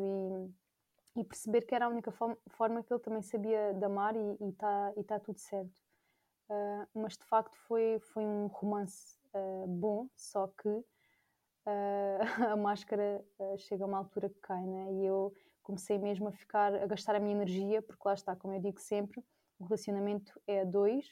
e, 1.16 1.20
e, 1.20 1.24
perceber 1.24 1.62
que 1.62 1.74
era 1.74 1.86
a 1.86 1.88
única 1.88 2.12
forma, 2.12 2.38
forma 2.48 2.82
que 2.82 2.92
ele 2.92 3.00
também 3.00 3.22
sabia 3.22 3.72
de 3.74 3.84
amar 3.84 4.14
e 4.16 4.48
está 4.48 4.92
tá 5.06 5.20
tudo 5.20 5.38
certo. 5.38 5.82
Uh, 6.48 6.86
mas 6.94 7.16
de 7.16 7.24
facto 7.24 7.56
foi, 7.66 7.98
foi 8.00 8.24
um 8.24 8.46
romance 8.46 9.18
uh, 9.34 9.66
bom, 9.66 10.08
só 10.16 10.46
que 10.46 10.68
uh, 10.68 10.84
a 12.52 12.56
máscara 12.56 13.22
chega 13.58 13.84
a 13.84 13.86
uma 13.86 13.98
altura 13.98 14.30
que 14.30 14.40
cai, 14.40 14.64
né? 14.64 14.92
E 14.94 15.04
eu 15.04 15.34
comecei 15.62 15.98
mesmo 15.98 16.28
a 16.28 16.32
ficar, 16.32 16.74
a 16.74 16.86
gastar 16.86 17.14
a 17.14 17.20
minha 17.20 17.34
energia, 17.34 17.82
porque 17.82 18.02
lá 18.06 18.14
está, 18.14 18.34
como 18.34 18.54
eu 18.54 18.60
digo 18.60 18.80
sempre, 18.80 19.22
o 19.58 19.64
relacionamento 19.64 20.40
é 20.46 20.60
a 20.62 20.64
dois 20.64 21.06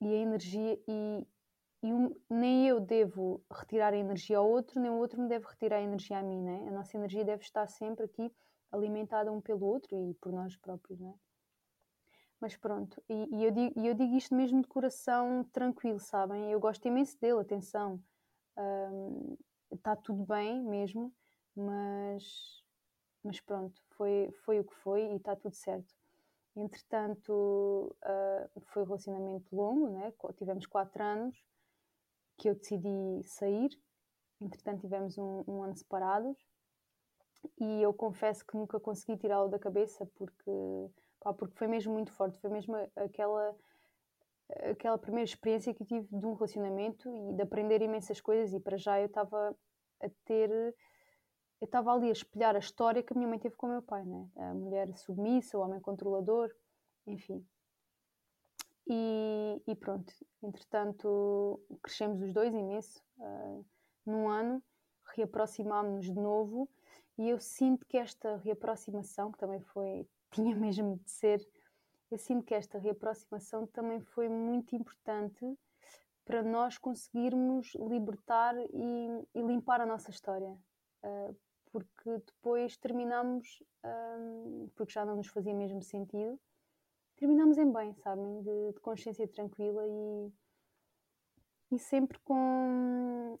e 0.00 0.06
a 0.06 0.18
energia 0.18 0.78
e, 0.86 1.26
e 1.86 1.92
um, 1.92 2.12
nem 2.28 2.66
eu 2.66 2.80
devo 2.80 3.40
retirar 3.48 3.92
a 3.92 3.96
energia 3.96 4.38
ao 4.38 4.50
outro, 4.50 4.80
nem 4.80 4.90
o 4.90 4.96
outro 4.96 5.22
me 5.22 5.28
deve 5.28 5.46
retirar 5.46 5.76
a 5.76 5.82
energia 5.82 6.18
a 6.18 6.22
mim, 6.22 6.42
né? 6.42 6.66
A 6.66 6.72
nossa 6.72 6.96
energia 6.96 7.24
deve 7.24 7.44
estar 7.44 7.64
sempre 7.68 8.06
aqui 8.06 8.32
alimentada 8.72 9.30
um 9.30 9.40
pelo 9.40 9.64
outro 9.64 9.96
e 9.96 10.14
por 10.14 10.32
nós 10.32 10.56
próprios, 10.56 10.98
né? 10.98 11.14
Mas 12.40 12.56
pronto, 12.56 13.00
e, 13.08 13.36
e 13.36 13.44
eu, 13.44 13.52
digo, 13.52 13.80
eu 13.80 13.94
digo 13.94 14.16
isto 14.16 14.34
mesmo 14.34 14.60
de 14.60 14.66
coração 14.66 15.44
tranquilo, 15.52 16.00
sabem? 16.00 16.50
Eu 16.50 16.58
gosto 16.58 16.86
imenso 16.88 17.16
dele, 17.20 17.38
atenção, 17.38 18.02
está 19.70 19.92
um, 19.92 20.02
tudo 20.02 20.24
bem 20.24 20.60
mesmo, 20.64 21.14
mas, 21.54 22.64
mas 23.22 23.40
pronto, 23.40 23.80
foi, 23.90 24.28
foi 24.44 24.58
o 24.58 24.64
que 24.64 24.74
foi 24.74 25.12
e 25.12 25.16
está 25.16 25.36
tudo 25.36 25.54
certo. 25.54 25.94
Entretanto, 26.56 27.96
uh, 28.02 28.60
foi 28.72 28.82
um 28.82 28.86
relacionamento 28.86 29.54
longo, 29.54 29.88
né? 29.88 30.12
tivemos 30.36 30.66
quatro 30.66 31.00
anos, 31.00 31.46
que 32.36 32.48
eu 32.48 32.54
decidi 32.54 33.22
sair. 33.24 33.70
Entretanto, 34.40 34.80
tivemos 34.80 35.16
um, 35.18 35.44
um 35.48 35.62
ano 35.62 35.74
separados 35.74 36.36
e 37.58 37.82
eu 37.82 37.92
confesso 37.92 38.44
que 38.44 38.56
nunca 38.56 38.80
consegui 38.80 39.16
tirá-lo 39.16 39.48
da 39.48 39.58
cabeça 39.58 40.06
porque, 40.16 40.90
pá, 41.20 41.32
porque 41.32 41.56
foi 41.56 41.66
mesmo 41.68 41.92
muito 41.92 42.12
forte. 42.12 42.38
Foi 42.38 42.50
mesmo 42.50 42.76
aquela, 42.96 43.56
aquela 44.70 44.98
primeira 44.98 45.28
experiência 45.28 45.74
que 45.74 45.84
tive 45.84 46.06
de 46.10 46.26
um 46.26 46.34
relacionamento 46.34 47.08
e 47.14 47.34
de 47.34 47.42
aprender 47.42 47.82
imensas 47.82 48.20
coisas. 48.20 48.52
E 48.52 48.60
para 48.60 48.76
já 48.76 49.00
eu 49.00 49.06
estava 49.06 49.56
a 50.00 50.08
ter. 50.24 50.50
Eu 51.58 51.64
estava 51.64 51.90
ali 51.92 52.10
a 52.10 52.12
espelhar 52.12 52.54
a 52.54 52.58
história 52.58 53.02
que 53.02 53.14
a 53.14 53.16
minha 53.16 53.28
mãe 53.28 53.38
teve 53.38 53.56
com 53.56 53.66
o 53.66 53.70
meu 53.70 53.82
pai, 53.82 54.04
né? 54.04 54.28
A 54.36 54.52
mulher 54.52 54.94
submissa, 54.98 55.56
o 55.56 55.62
homem 55.62 55.80
controlador, 55.80 56.50
enfim. 57.06 57.46
E, 58.88 59.62
e, 59.66 59.74
pronto, 59.74 60.12
entretanto, 60.42 61.60
crescemos 61.82 62.22
os 62.22 62.32
dois 62.32 62.54
imenso. 62.54 63.02
Uh, 63.18 63.64
num 64.04 64.28
ano, 64.28 64.62
reaproximámos-nos 65.16 66.06
de 66.06 66.20
novo 66.20 66.68
e 67.18 67.28
eu 67.28 67.40
sinto 67.40 67.84
que 67.86 67.96
esta 67.96 68.36
reaproximação, 68.36 69.32
que 69.32 69.38
também 69.38 69.60
foi, 69.60 70.08
tinha 70.30 70.54
mesmo 70.54 70.98
de 70.98 71.10
ser, 71.10 71.46
eu 72.10 72.18
sinto 72.18 72.44
que 72.44 72.54
esta 72.54 72.78
reaproximação 72.78 73.66
também 73.66 74.00
foi 74.00 74.28
muito 74.28 74.76
importante 74.76 75.58
para 76.24 76.42
nós 76.42 76.76
conseguirmos 76.78 77.74
libertar 77.74 78.54
e, 78.58 79.28
e 79.34 79.42
limpar 79.42 79.80
a 79.80 79.86
nossa 79.86 80.10
história. 80.10 80.56
Uh, 81.02 81.36
porque 81.70 82.18
depois 82.24 82.76
terminamos, 82.76 83.62
um, 83.84 84.68
porque 84.74 84.92
já 84.92 85.04
não 85.04 85.16
nos 85.16 85.28
fazia 85.28 85.54
mesmo 85.54 85.82
sentido, 85.82 86.40
terminamos 87.16 87.58
em 87.58 87.70
bem, 87.70 87.94
sabem? 87.94 88.42
De, 88.42 88.72
de 88.72 88.80
consciência 88.80 89.26
tranquila 89.28 89.82
e, 89.86 90.32
e 91.72 91.78
sempre 91.78 92.18
com. 92.20 93.38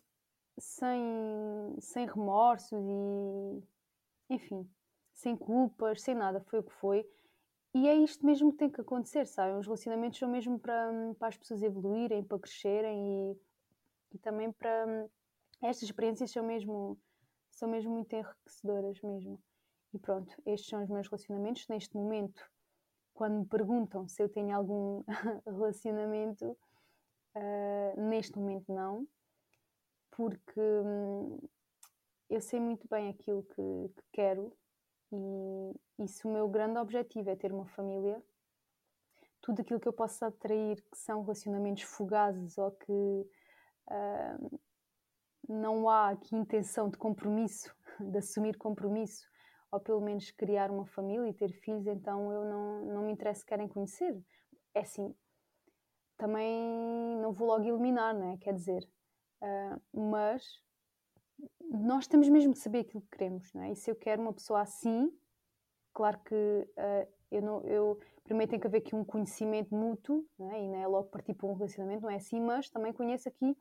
sem, 0.58 1.76
sem 1.80 2.06
remorsos 2.06 2.72
e. 2.72 3.62
enfim, 4.30 4.68
sem 5.14 5.36
culpas, 5.36 6.02
sem 6.02 6.14
nada, 6.14 6.40
foi 6.40 6.60
o 6.60 6.64
que 6.64 6.72
foi. 6.74 7.08
E 7.74 7.88
é 7.88 7.94
isto 7.94 8.24
mesmo 8.24 8.52
que 8.52 8.58
tem 8.58 8.70
que 8.70 8.80
acontecer, 8.80 9.26
sabem? 9.26 9.58
Os 9.58 9.66
relacionamentos 9.66 10.18
são 10.18 10.28
mesmo 10.28 10.58
para, 10.58 11.14
para 11.18 11.28
as 11.28 11.36
pessoas 11.36 11.62
evoluírem, 11.62 12.24
para 12.24 12.38
crescerem 12.38 13.32
e, 13.32 13.36
e 14.14 14.18
também 14.18 14.50
para. 14.52 15.08
Estas 15.62 15.84
experiências 15.84 16.30
são 16.30 16.44
mesmo, 16.44 16.98
são 17.50 17.68
mesmo 17.68 17.92
muito 17.92 18.12
enriquecedoras 18.14 19.00
mesmo. 19.02 19.38
E 19.92 19.98
pronto, 19.98 20.34
estes 20.46 20.68
são 20.68 20.82
os 20.82 20.88
meus 20.88 21.06
relacionamentos. 21.08 21.66
Neste 21.68 21.94
momento 21.96 22.42
quando 23.16 23.38
me 23.38 23.46
perguntam 23.46 24.06
se 24.06 24.22
eu 24.22 24.28
tenho 24.28 24.54
algum 24.54 25.02
relacionamento, 25.46 26.56
uh, 27.34 28.00
neste 28.00 28.38
momento 28.38 28.72
não, 28.72 29.08
porque 30.10 30.60
hum, 30.60 31.38
eu 32.28 32.40
sei 32.42 32.60
muito 32.60 32.86
bem 32.88 33.08
aquilo 33.08 33.42
que, 33.42 33.88
que 33.94 34.02
quero 34.12 34.52
e, 35.10 36.04
e 36.04 36.08
se 36.08 36.26
o 36.26 36.30
meu 36.30 36.46
grande 36.46 36.78
objetivo 36.78 37.30
é 37.30 37.36
ter 37.36 37.52
uma 37.52 37.66
família, 37.66 38.22
tudo 39.40 39.62
aquilo 39.62 39.80
que 39.80 39.88
eu 39.88 39.92
possa 39.94 40.26
atrair 40.26 40.82
que 40.90 40.98
são 40.98 41.22
relacionamentos 41.22 41.84
fugazes 41.84 42.58
ou 42.58 42.70
que 42.70 42.92
uh, 42.92 44.60
não 45.48 45.88
há 45.88 46.10
aqui 46.10 46.36
intenção 46.36 46.90
de 46.90 46.98
compromisso, 46.98 47.74
de 47.98 48.18
assumir 48.18 48.58
compromisso, 48.58 49.26
ou 49.70 49.80
pelo 49.80 50.00
menos 50.00 50.30
criar 50.30 50.70
uma 50.70 50.86
família 50.86 51.28
e 51.28 51.34
ter 51.34 51.52
filhos, 51.52 51.86
então 51.86 52.32
eu 52.32 52.44
não, 52.44 52.84
não 52.86 53.02
me 53.02 53.12
interessa 53.12 53.44
querem 53.44 53.68
conhecer. 53.68 54.16
É 54.74 54.80
assim, 54.80 55.14
também 56.16 57.16
não 57.20 57.32
vou 57.32 57.48
logo 57.48 57.64
eliminar, 57.64 58.14
não 58.14 58.32
é? 58.32 58.36
Quer 58.38 58.54
dizer, 58.54 58.88
uh, 59.42 59.80
mas 59.92 60.62
nós 61.60 62.06
temos 62.06 62.28
mesmo 62.28 62.52
de 62.52 62.58
saber 62.58 62.80
aquilo 62.80 63.02
que 63.02 63.16
queremos, 63.16 63.52
não 63.52 63.62
é? 63.62 63.72
E 63.72 63.76
se 63.76 63.90
eu 63.90 63.96
quero 63.96 64.22
uma 64.22 64.32
pessoa 64.32 64.60
assim, 64.60 65.12
claro 65.92 66.18
que 66.20 66.34
uh, 66.34 67.12
eu, 67.30 67.42
não, 67.42 67.60
eu 67.62 68.00
primeiro 68.24 68.50
tem 68.50 68.60
que 68.60 68.66
haver 68.66 68.78
aqui 68.78 68.94
um 68.94 69.04
conhecimento 69.04 69.74
mútuo, 69.74 70.26
não 70.38 70.50
é? 70.50 70.62
E 70.62 70.68
não 70.68 70.78
é 70.78 70.86
logo 70.86 71.08
partir 71.08 71.34
para 71.34 71.46
um 71.46 71.54
relacionamento, 71.54 72.02
não 72.02 72.10
é 72.10 72.16
assim, 72.16 72.40
mas 72.40 72.70
também 72.70 72.92
conheço 72.92 73.28
aqui 73.28 73.56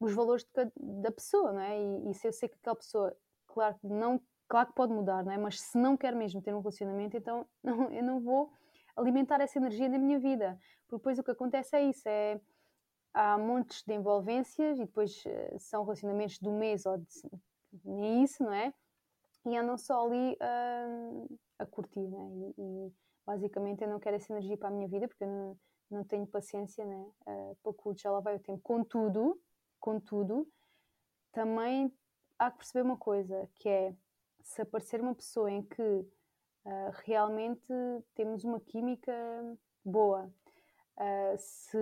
os 0.00 0.12
valores 0.12 0.44
de, 0.44 0.70
da 0.76 1.10
pessoa, 1.10 1.52
não 1.52 1.60
é? 1.60 1.80
E, 1.80 2.10
e 2.10 2.14
se 2.14 2.28
eu 2.28 2.32
sei 2.32 2.48
que 2.48 2.56
aquela 2.56 2.76
pessoa, 2.76 3.16
claro 3.46 3.76
que 3.78 3.86
não 3.86 4.20
Claro 4.48 4.68
que 4.68 4.74
pode 4.74 4.92
mudar, 4.92 5.24
não 5.24 5.32
é? 5.32 5.36
Mas 5.36 5.60
se 5.60 5.76
não 5.76 5.96
quer 5.96 6.14
mesmo 6.14 6.40
ter 6.40 6.54
um 6.54 6.60
relacionamento, 6.60 7.16
então 7.16 7.46
não, 7.62 7.90
eu 7.92 8.02
não 8.02 8.20
vou 8.20 8.50
alimentar 8.96 9.40
essa 9.40 9.58
energia 9.58 9.88
na 9.88 9.98
minha 9.98 10.18
vida. 10.18 10.58
Porque 10.82 10.96
depois 10.96 11.18
o 11.18 11.22
que 11.22 11.30
acontece 11.30 11.76
é 11.76 11.84
isso, 11.84 12.08
é 12.08 12.40
há 13.12 13.36
montes 13.36 13.82
de 13.84 13.94
envolvências 13.94 14.78
e 14.78 14.84
depois 14.84 15.24
uh, 15.24 15.58
são 15.58 15.82
relacionamentos 15.82 16.38
do 16.38 16.50
mês 16.50 16.86
ou 16.86 16.98
de, 16.98 17.06
nem 17.84 18.22
isso, 18.22 18.42
não 18.42 18.52
é? 18.52 18.72
E 19.44 19.56
andam 19.56 19.76
só 19.76 20.06
ali 20.06 20.36
uh, 20.40 21.38
a 21.58 21.66
curtir, 21.66 22.00
né? 22.00 22.52
E, 22.58 22.86
e, 22.86 22.92
basicamente 23.26 23.82
eu 23.82 23.88
não 23.88 24.00
quero 24.00 24.16
essa 24.16 24.32
energia 24.32 24.56
para 24.56 24.68
a 24.68 24.70
minha 24.70 24.88
vida 24.88 25.06
porque 25.06 25.24
eu 25.24 25.28
não, 25.28 25.58
não 25.90 26.04
tenho 26.04 26.26
paciência, 26.26 26.84
né? 26.84 27.06
Uh, 27.26 27.56
para 27.62 27.72
curto 27.74 28.00
já 28.00 28.10
lá 28.10 28.20
vai 28.20 28.36
o 28.36 28.40
tempo. 28.40 28.60
Contudo, 28.62 29.38
contudo, 29.78 30.48
também 31.32 31.92
há 32.38 32.50
que 32.50 32.58
perceber 32.58 32.82
uma 32.82 32.96
coisa, 32.96 33.48
que 33.56 33.68
é 33.68 33.94
se 34.48 34.62
aparecer 34.62 35.00
uma 35.00 35.14
pessoa 35.14 35.50
em 35.50 35.62
que 35.62 35.82
uh, 35.82 36.90
realmente 37.04 37.70
temos 38.14 38.44
uma 38.44 38.58
química 38.58 39.12
boa, 39.84 40.24
uh, 40.96 41.36
se, 41.36 41.78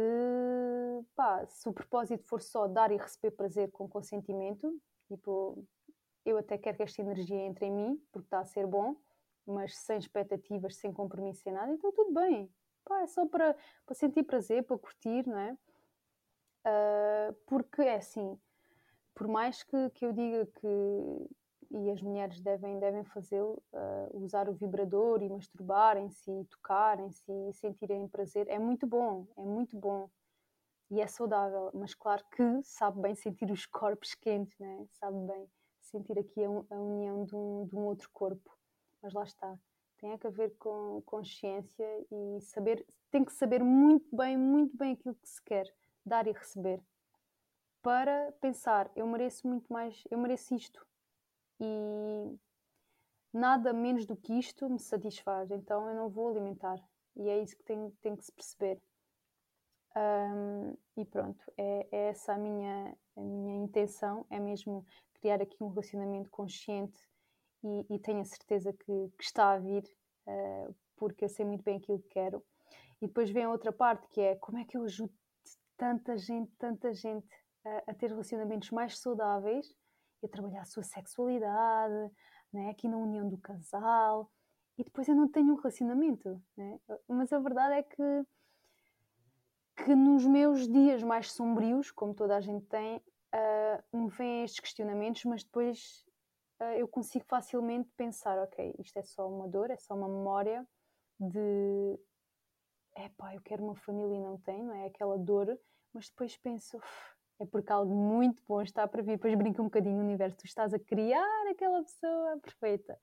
pá, 1.14 1.46
se 1.46 1.68
o 1.68 1.72
propósito 1.72 2.26
for 2.26 2.42
só 2.42 2.66
dar 2.66 2.90
e 2.90 2.96
receber 2.96 3.30
prazer 3.30 3.70
com 3.70 3.88
consentimento, 3.88 4.76
tipo, 5.06 5.64
eu 6.24 6.36
até 6.38 6.58
quero 6.58 6.76
que 6.76 6.82
esta 6.82 7.00
energia 7.00 7.38
entre 7.38 7.66
em 7.66 7.72
mim, 7.72 8.02
porque 8.10 8.26
está 8.26 8.40
a 8.40 8.44
ser 8.44 8.66
bom, 8.66 8.96
mas 9.46 9.76
sem 9.78 9.98
expectativas, 9.98 10.74
sem 10.74 10.92
compromisso, 10.92 11.42
sem 11.42 11.52
nada, 11.52 11.72
então 11.72 11.92
tudo 11.92 12.12
bem. 12.12 12.52
Pá, 12.84 13.02
é 13.02 13.06
só 13.06 13.24
para, 13.26 13.56
para 13.84 13.94
sentir 13.94 14.24
prazer, 14.24 14.64
para 14.64 14.76
curtir, 14.76 15.24
não 15.24 15.38
é? 15.38 15.56
Uh, 16.66 17.32
porque 17.46 17.82
é 17.82 17.94
assim, 17.94 18.36
por 19.14 19.28
mais 19.28 19.62
que, 19.62 19.90
que 19.90 20.04
eu 20.04 20.12
diga 20.12 20.46
que, 20.46 21.30
e 21.70 21.90
as 21.90 22.00
mulheres 22.02 22.40
devem, 22.40 22.78
devem 22.78 23.04
fazê-lo, 23.04 23.62
uh, 23.72 24.16
usar 24.22 24.48
o 24.48 24.54
vibrador 24.54 25.22
e 25.22 25.28
masturbarem-se 25.28 26.44
tocarem-se 26.50 27.30
e 27.30 27.52
sentirem 27.52 28.08
prazer. 28.08 28.48
É 28.48 28.58
muito 28.58 28.86
bom, 28.86 29.26
é 29.36 29.42
muito 29.42 29.76
bom 29.76 30.08
e 30.90 31.00
é 31.00 31.06
saudável, 31.06 31.70
mas 31.74 31.94
claro 31.94 32.24
que 32.30 32.62
sabe 32.62 33.00
bem 33.00 33.14
sentir 33.14 33.50
os 33.50 33.66
corpos 33.66 34.14
quentes, 34.14 34.56
né? 34.58 34.86
sabe 34.92 35.18
bem 35.26 35.48
sentir 35.80 36.18
aqui 36.18 36.44
a, 36.44 36.48
a 36.48 36.80
união 36.80 37.24
de 37.24 37.34
um, 37.34 37.66
de 37.66 37.76
um, 37.76 37.86
outro 37.86 38.08
corpo. 38.12 38.56
Mas 39.02 39.12
lá 39.12 39.24
está, 39.24 39.58
tem 39.98 40.12
a 40.12 40.28
ver 40.30 40.56
com 40.58 41.02
consciência 41.04 41.86
e 42.10 42.40
saber, 42.40 42.86
tem 43.10 43.24
que 43.24 43.32
saber 43.32 43.62
muito 43.62 44.14
bem, 44.14 44.36
muito 44.36 44.76
bem 44.76 44.92
aquilo 44.92 45.14
que 45.14 45.28
se 45.28 45.42
quer, 45.42 45.72
dar 46.04 46.26
e 46.26 46.32
receber, 46.32 46.82
para 47.86 48.32
pensar, 48.40 48.90
eu 48.96 49.06
mereço 49.06 49.46
muito 49.46 49.72
mais, 49.72 50.02
eu 50.10 50.18
mereço 50.18 50.52
isto, 50.56 50.84
e 51.60 52.38
nada 53.32 53.72
menos 53.72 54.06
do 54.06 54.16
que 54.16 54.32
isto 54.38 54.68
me 54.68 54.78
satisfaz, 54.78 55.50
então 55.50 55.88
eu 55.88 55.94
não 55.94 56.08
vou 56.08 56.28
alimentar. 56.28 56.78
E 57.16 57.28
é 57.28 57.42
isso 57.42 57.56
que 57.56 57.64
tem, 57.64 57.90
tem 58.02 58.16
que 58.16 58.24
se 58.24 58.32
perceber. 58.32 58.80
Um, 59.96 60.76
e 60.96 61.04
pronto, 61.06 61.42
é, 61.56 61.88
é, 61.90 62.08
essa 62.08 62.34
a 62.34 62.38
minha, 62.38 62.94
a 63.16 63.20
minha 63.20 63.64
intenção, 63.64 64.26
é 64.28 64.38
mesmo 64.38 64.84
criar 65.14 65.40
aqui 65.40 65.56
um 65.62 65.68
relacionamento 65.68 66.28
consciente 66.28 66.98
e, 67.64 67.94
e 67.94 67.98
tenho 67.98 68.20
a 68.20 68.24
certeza 68.24 68.72
que, 68.74 69.10
que 69.16 69.24
está 69.24 69.52
a 69.52 69.58
vir, 69.58 69.84
uh, 70.26 70.74
porque 70.96 71.24
eu 71.24 71.28
sei 71.30 71.46
muito 71.46 71.64
bem 71.64 71.78
aquilo 71.78 71.98
que 72.00 72.08
quero. 72.08 72.44
E 73.00 73.06
depois 73.06 73.30
vem 73.30 73.44
a 73.44 73.50
outra 73.50 73.72
parte 73.72 74.06
que 74.08 74.20
é 74.20 74.36
como 74.36 74.58
é 74.58 74.64
que 74.64 74.76
eu 74.76 74.84
ajudo 74.84 75.12
tanta 75.76 76.16
gente, 76.18 76.50
tanta 76.58 76.92
gente 76.92 77.28
a, 77.64 77.90
a 77.90 77.94
ter 77.94 78.08
relacionamentos 78.08 78.70
mais 78.70 78.98
saudáveis 78.98 79.74
e 80.22 80.26
a 80.26 80.28
trabalhar 80.28 80.62
a 80.62 80.66
sua 80.66 80.82
sexualidade, 80.82 82.12
né? 82.52 82.70
aqui 82.70 82.88
na 82.88 82.96
união 82.96 83.28
do 83.28 83.38
casal, 83.38 84.30
e 84.78 84.84
depois 84.84 85.08
eu 85.08 85.14
não 85.14 85.28
tenho 85.28 85.52
um 85.52 85.56
relacionamento. 85.56 86.42
Né? 86.56 86.78
Mas 87.08 87.32
a 87.32 87.38
verdade 87.38 87.74
é 87.76 87.82
que, 87.82 88.26
que 89.84 89.94
nos 89.94 90.26
meus 90.26 90.68
dias 90.68 91.02
mais 91.02 91.32
sombrios, 91.32 91.90
como 91.90 92.14
toda 92.14 92.36
a 92.36 92.40
gente 92.40 92.66
tem, 92.66 92.96
uh, 92.96 93.96
me 93.96 94.08
vêm 94.08 94.44
estes 94.44 94.60
questionamentos, 94.60 95.24
mas 95.24 95.42
depois 95.42 96.04
uh, 96.60 96.76
eu 96.76 96.86
consigo 96.86 97.24
facilmente 97.26 97.90
pensar: 97.96 98.38
ok, 98.38 98.74
isto 98.78 98.98
é 98.98 99.02
só 99.02 99.28
uma 99.28 99.48
dor, 99.48 99.70
é 99.70 99.76
só 99.76 99.94
uma 99.94 100.08
memória 100.08 100.66
de 101.18 101.98
é 102.96 103.08
pá, 103.10 103.34
eu 103.34 103.42
quero 103.42 103.62
uma 103.62 103.76
família 103.76 104.16
e 104.16 104.20
não 104.20 104.38
tenho, 104.38 104.64
não 104.64 104.74
é 104.74 104.86
aquela 104.86 105.18
dor, 105.18 105.58
mas 105.92 106.08
depois 106.08 106.36
penso, 106.38 106.80
é 107.38 107.46
porque 107.46 107.72
algo 107.72 107.94
muito 107.94 108.42
bom 108.46 108.62
está 108.62 108.86
para 108.86 109.02
vir. 109.02 109.16
Depois 109.16 109.34
brinco 109.34 109.62
um 109.62 109.66
bocadinho 109.66 109.96
no 109.96 110.04
universo, 110.04 110.36
tu 110.38 110.46
estás 110.46 110.72
a 110.72 110.78
criar 110.78 111.50
aquela 111.50 111.82
pessoa 111.82 112.38
perfeita. 112.40 112.98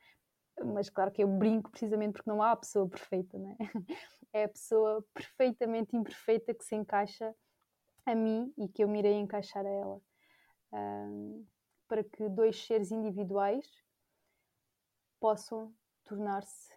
Mas 0.65 0.89
claro 0.89 1.11
que 1.11 1.23
eu 1.23 1.27
brinco 1.27 1.71
precisamente 1.71 2.13
porque 2.13 2.29
não 2.29 2.41
há 2.41 2.51
a 2.51 2.55
pessoa 2.55 2.87
perfeita, 2.87 3.37
não 3.37 3.51
é? 3.51 3.57
A 4.45 4.47
pessoa 4.47 5.05
perfeitamente 5.13 5.95
imperfeita 5.95 6.55
que 6.55 6.63
se 6.63 6.73
encaixa 6.73 7.35
a 8.03 8.15
mim 8.15 8.51
e 8.57 8.67
que 8.67 8.83
eu 8.83 8.87
me 8.87 8.97
irei 8.97 9.13
encaixar 9.13 9.63
a 9.63 9.69
ela. 9.69 10.01
Um, 10.71 11.45
para 11.87 12.03
que 12.03 12.27
dois 12.29 12.65
seres 12.65 12.91
individuais 12.91 13.67
possam 15.19 15.71
tornar-se 16.03 16.73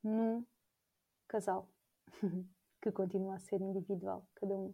num 0.00 0.46
casal 1.26 1.68
que 2.80 2.92
continua 2.92 3.34
a 3.34 3.40
ser 3.40 3.60
individual, 3.60 4.24
cada 4.36 4.54
um. 4.54 4.72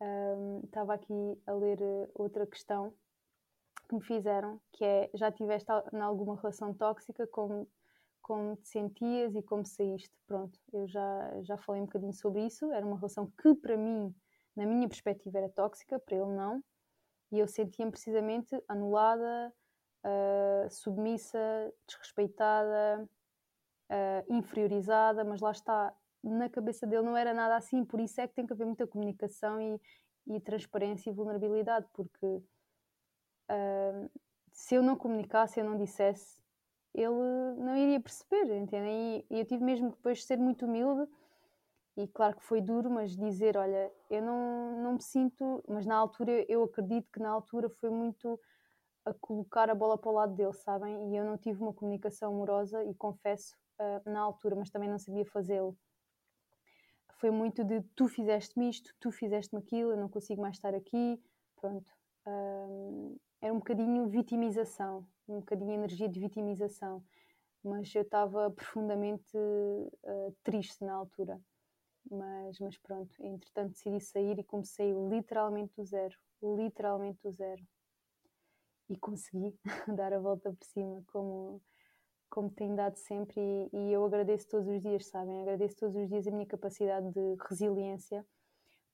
Um 0.00 0.60
estava 0.64 0.94
aqui 0.94 1.38
a 1.46 1.52
ler 1.52 1.80
eh, 1.80 2.08
outra 2.14 2.46
questão 2.46 2.92
que 3.88 3.94
me 3.94 4.02
fizeram, 4.02 4.60
que 4.72 4.84
é 4.84 5.10
já 5.14 5.30
tiveste 5.30 5.70
em 5.92 6.00
alguma 6.00 6.36
relação 6.36 6.74
tóxica, 6.74 7.26
como, 7.26 7.68
como 8.20 8.56
te 8.56 8.68
sentias 8.68 9.34
e 9.34 9.42
como 9.42 9.64
saíste? 9.64 10.14
Pronto, 10.26 10.58
eu 10.72 10.86
já, 10.88 11.42
já 11.42 11.56
falei 11.56 11.82
um 11.82 11.86
bocadinho 11.86 12.12
sobre 12.12 12.44
isso, 12.44 12.70
era 12.72 12.84
uma 12.84 12.96
relação 12.96 13.30
que 13.40 13.54
para 13.54 13.76
mim, 13.76 14.14
na 14.54 14.66
minha 14.66 14.88
perspectiva, 14.88 15.38
era 15.38 15.48
tóxica, 15.48 15.98
para 15.98 16.16
ele 16.16 16.32
não, 16.32 16.62
e 17.30 17.38
eu 17.38 17.46
sentia-me 17.46 17.90
precisamente 17.90 18.60
anulada, 18.68 19.52
uh, 20.04 20.70
submissa, 20.70 21.72
desrespeitada, 21.86 23.08
uh, 23.90 24.32
inferiorizada, 24.32 25.24
mas 25.24 25.40
lá 25.40 25.50
está, 25.50 25.94
na 26.28 26.48
cabeça 26.48 26.86
dele 26.86 27.02
não 27.02 27.16
era 27.16 27.32
nada 27.32 27.56
assim, 27.56 27.84
por 27.84 28.00
isso 28.00 28.20
é 28.20 28.26
que 28.26 28.34
tem 28.34 28.46
que 28.46 28.52
haver 28.52 28.66
muita 28.66 28.86
comunicação 28.86 29.60
e, 29.60 29.80
e 30.26 30.40
transparência 30.40 31.10
e 31.10 31.12
vulnerabilidade, 31.12 31.86
porque 31.92 32.26
uh, 32.26 34.10
se 34.52 34.74
eu 34.74 34.82
não 34.82 34.96
comunicasse, 34.96 35.54
se 35.54 35.60
eu 35.60 35.64
não 35.64 35.76
dissesse, 35.76 36.42
ele 36.94 37.08
não 37.58 37.76
iria 37.76 38.00
perceber, 38.00 38.56
entendem? 38.56 39.24
E, 39.30 39.38
eu 39.38 39.44
tive 39.44 39.62
mesmo 39.62 39.90
que 39.90 39.96
depois 39.96 40.24
ser 40.24 40.38
muito 40.38 40.64
humilde 40.64 41.08
e 41.96 42.06
claro 42.08 42.36
que 42.36 42.44
foi 42.44 42.60
duro, 42.60 42.90
mas 42.90 43.16
dizer, 43.16 43.56
olha, 43.56 43.90
eu 44.10 44.22
não, 44.22 44.82
não 44.82 44.92
me 44.94 45.02
sinto, 45.02 45.64
mas 45.68 45.86
na 45.86 45.96
altura 45.96 46.44
eu 46.48 46.62
acredito 46.64 47.10
que 47.10 47.20
na 47.20 47.30
altura 47.30 47.70
foi 47.70 47.90
muito 47.90 48.38
a 49.04 49.14
colocar 49.14 49.70
a 49.70 49.74
bola 49.74 49.96
para 49.96 50.10
o 50.10 50.14
lado 50.14 50.34
dele, 50.34 50.52
sabem? 50.52 51.10
E 51.10 51.16
eu 51.16 51.24
não 51.24 51.38
tive 51.38 51.62
uma 51.62 51.72
comunicação 51.72 52.34
amorosa 52.34 52.84
e 52.84 52.94
confesso 52.94 53.54
uh, 53.80 54.10
na 54.10 54.20
altura, 54.20 54.56
mas 54.56 54.68
também 54.68 54.90
não 54.90 54.98
sabia 54.98 55.24
fazê-lo. 55.24 55.76
Foi 57.16 57.30
muito 57.30 57.64
de 57.64 57.82
tu 57.94 58.08
fizeste-me 58.08 58.68
isto, 58.68 58.94
tu 59.00 59.10
fizeste-me 59.10 59.60
aquilo, 59.62 59.92
eu 59.92 59.96
não 59.96 60.08
consigo 60.08 60.42
mais 60.42 60.56
estar 60.56 60.74
aqui, 60.74 61.20
pronto. 61.56 61.90
Uh, 62.26 63.18
era 63.40 63.52
um 63.52 63.58
bocadinho 63.58 64.08
vitimização, 64.08 65.06
um 65.28 65.40
bocadinho 65.40 65.72
energia 65.72 66.08
de 66.08 66.20
vitimização, 66.20 67.02
mas 67.64 67.94
eu 67.94 68.02
estava 68.02 68.50
profundamente 68.50 69.36
uh, 69.36 70.36
triste 70.42 70.84
na 70.84 70.94
altura. 70.94 71.40
Mas, 72.10 72.58
mas 72.60 72.78
pronto, 72.78 73.14
entretanto 73.20 73.72
decidi 73.72 74.00
sair 74.00 74.38
e 74.38 74.44
comecei 74.44 74.92
literalmente 75.08 75.74
do 75.74 75.84
zero, 75.84 76.16
literalmente 76.42 77.18
do 77.22 77.32
zero. 77.32 77.64
E 78.88 78.96
consegui 78.96 79.58
dar 79.96 80.12
a 80.12 80.20
volta 80.20 80.52
por 80.52 80.64
cima, 80.64 81.02
como, 81.08 81.60
como 82.30 82.50
tenho 82.50 82.76
dado 82.76 82.96
sempre, 82.96 83.40
e, 83.40 83.70
e 83.72 83.92
eu 83.92 84.04
agradeço 84.04 84.48
todos 84.48 84.68
os 84.68 84.80
dias, 84.80 85.06
sabem? 85.06 85.42
Agradeço 85.42 85.76
todos 85.76 85.96
os 85.96 86.08
dias 86.08 86.26
a 86.26 86.30
minha 86.30 86.46
capacidade 86.46 87.10
de 87.10 87.36
resiliência, 87.48 88.26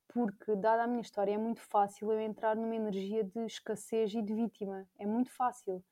porque, 0.09 0.55
dada 0.57 0.85
a 0.85 0.87
minha 0.87 1.01
história, 1.01 1.33
é 1.33 1.39
muito 1.39 1.61
fácil 1.61 2.13
eu 2.13 2.21
entrar 2.21 2.55
numa 2.57 2.77
energia 2.77 3.25
de 3.25 3.47
escassez 3.47 4.15
e 4.15 4.23
de 4.23 4.35
vítima. 4.35 4.87
É 4.99 5.07
muito 5.07 5.31
fácil 5.31 5.83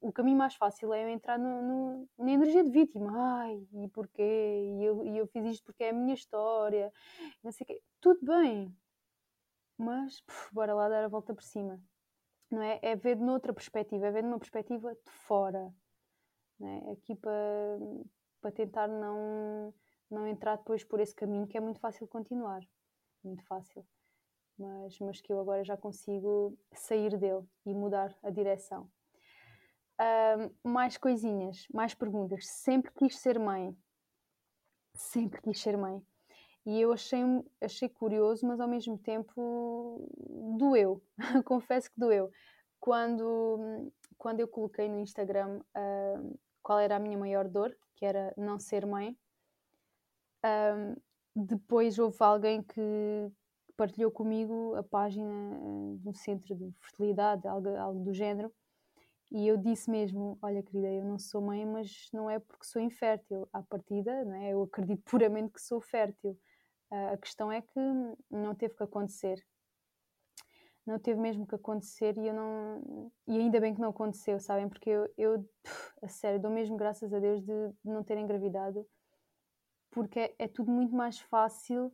o, 0.00 0.12
caminho 0.12 0.36
mais 0.36 0.54
fácil 0.54 0.92
é 0.92 1.04
eu 1.04 1.08
entrar 1.08 1.38
no, 1.38 1.62
no, 1.62 2.08
na 2.18 2.30
energia 2.30 2.62
de 2.62 2.70
vítima. 2.70 3.10
Ai, 3.14 3.66
e 3.72 3.88
porquê? 3.88 4.22
E 4.22 4.84
eu, 4.84 5.04
e 5.04 5.18
eu 5.18 5.26
fiz 5.26 5.44
isto 5.46 5.64
porque 5.64 5.84
é 5.84 5.90
a 5.90 5.92
minha 5.92 6.14
história. 6.14 6.92
Não 7.42 7.50
sei 7.50 7.66
quê. 7.66 7.82
Tudo 8.00 8.20
bem. 8.24 8.74
Mas, 9.76 10.20
puf, 10.20 10.52
bora 10.54 10.74
lá 10.74 10.88
dar 10.88 11.04
a 11.04 11.08
volta 11.08 11.34
por 11.34 11.42
cima. 11.42 11.80
Não 12.50 12.62
é? 12.62 12.78
É 12.82 12.96
ver 12.96 13.16
de 13.16 13.22
noutra 13.22 13.52
perspectiva. 13.52 14.06
É 14.06 14.10
ver 14.10 14.22
de 14.22 14.28
uma 14.28 14.38
perspectiva 14.38 14.94
de 14.94 15.10
fora. 15.10 15.72
Não 16.60 16.68
é? 16.68 16.92
Aqui 16.92 17.16
para, 17.16 17.78
para 18.40 18.52
tentar 18.52 18.86
não, 18.86 19.74
não 20.10 20.26
entrar 20.26 20.56
depois 20.56 20.84
por 20.84 21.00
esse 21.00 21.14
caminho 21.14 21.46
que 21.46 21.56
é 21.56 21.60
muito 21.60 21.80
fácil 21.80 22.06
continuar. 22.06 22.60
Muito 23.24 23.44
fácil. 23.46 23.84
Mas, 24.58 24.98
mas 25.00 25.20
que 25.20 25.32
eu 25.32 25.40
agora 25.40 25.64
já 25.64 25.76
consigo 25.76 26.56
sair 26.74 27.16
dele 27.16 27.44
e 27.66 27.74
mudar 27.74 28.14
a 28.22 28.30
direção 28.30 28.88
mais 30.64 30.96
coisinhas, 30.96 31.66
mais 31.72 31.94
perguntas. 31.94 32.46
Sempre 32.46 32.92
quis 32.92 33.18
ser 33.18 33.38
mãe. 33.38 33.76
Sempre 34.94 35.40
quis 35.42 35.60
ser 35.60 35.76
mãe. 35.76 36.02
E 36.66 36.80
eu 36.80 36.92
achei, 36.92 37.22
achei 37.60 37.88
curioso, 37.88 38.46
mas 38.46 38.60
ao 38.60 38.68
mesmo 38.68 38.98
tempo 38.98 40.08
doeu. 40.58 41.02
Confesso 41.44 41.90
que 41.90 41.98
doeu. 41.98 42.30
Quando, 42.78 43.92
quando 44.16 44.40
eu 44.40 44.48
coloquei 44.48 44.88
no 44.88 45.00
Instagram 45.00 45.60
uh, 45.60 46.38
qual 46.62 46.78
era 46.78 46.96
a 46.96 46.98
minha 46.98 47.18
maior 47.18 47.48
dor, 47.48 47.76
que 47.96 48.04
era 48.04 48.32
não 48.36 48.58
ser 48.58 48.86
mãe, 48.86 49.16
uh, 50.44 51.00
depois 51.34 51.98
houve 51.98 52.16
alguém 52.20 52.62
que 52.62 53.30
partilhou 53.76 54.10
comigo 54.10 54.74
a 54.76 54.82
página 54.82 55.32
uh, 55.32 55.96
do 55.98 56.14
centro 56.14 56.54
de 56.54 56.72
fertilidade, 56.80 57.46
algo, 57.46 57.68
algo 57.76 58.04
do 58.04 58.12
género, 58.12 58.52
e 59.30 59.46
eu 59.46 59.56
disse 59.56 59.88
mesmo: 59.90 60.38
Olha, 60.42 60.62
querida, 60.62 60.88
eu 60.88 61.04
não 61.04 61.18
sou 61.18 61.40
mãe, 61.40 61.64
mas 61.64 62.08
não 62.12 62.28
é 62.28 62.38
porque 62.38 62.66
sou 62.66 62.82
infértil. 62.82 63.48
À 63.52 63.62
partida, 63.62 64.24
não 64.24 64.34
é? 64.34 64.50
eu 64.50 64.62
acredito 64.62 65.02
puramente 65.08 65.52
que 65.52 65.60
sou 65.60 65.80
fértil. 65.80 66.38
Uh, 66.90 67.14
a 67.14 67.16
questão 67.16 67.52
é 67.52 67.62
que 67.62 67.80
não 68.30 68.54
teve 68.54 68.74
que 68.74 68.82
acontecer. 68.82 69.44
Não 70.86 70.98
teve 70.98 71.20
mesmo 71.20 71.46
que 71.46 71.54
acontecer 71.54 72.16
e 72.18 72.26
eu 72.26 72.34
não. 72.34 73.12
E 73.26 73.38
ainda 73.38 73.60
bem 73.60 73.74
que 73.74 73.80
não 73.80 73.90
aconteceu, 73.90 74.40
sabem? 74.40 74.68
Porque 74.68 74.90
eu, 74.90 75.12
eu 75.16 75.48
a 76.02 76.08
sério, 76.08 76.40
dou 76.40 76.50
mesmo 76.50 76.76
graças 76.76 77.12
a 77.12 77.18
Deus 77.18 77.40
de, 77.40 77.68
de 77.84 77.90
não 77.90 78.02
ter 78.02 78.18
engravidado, 78.18 78.86
porque 79.90 80.20
é, 80.20 80.34
é 80.38 80.48
tudo 80.48 80.70
muito 80.70 80.94
mais 80.94 81.18
fácil 81.20 81.92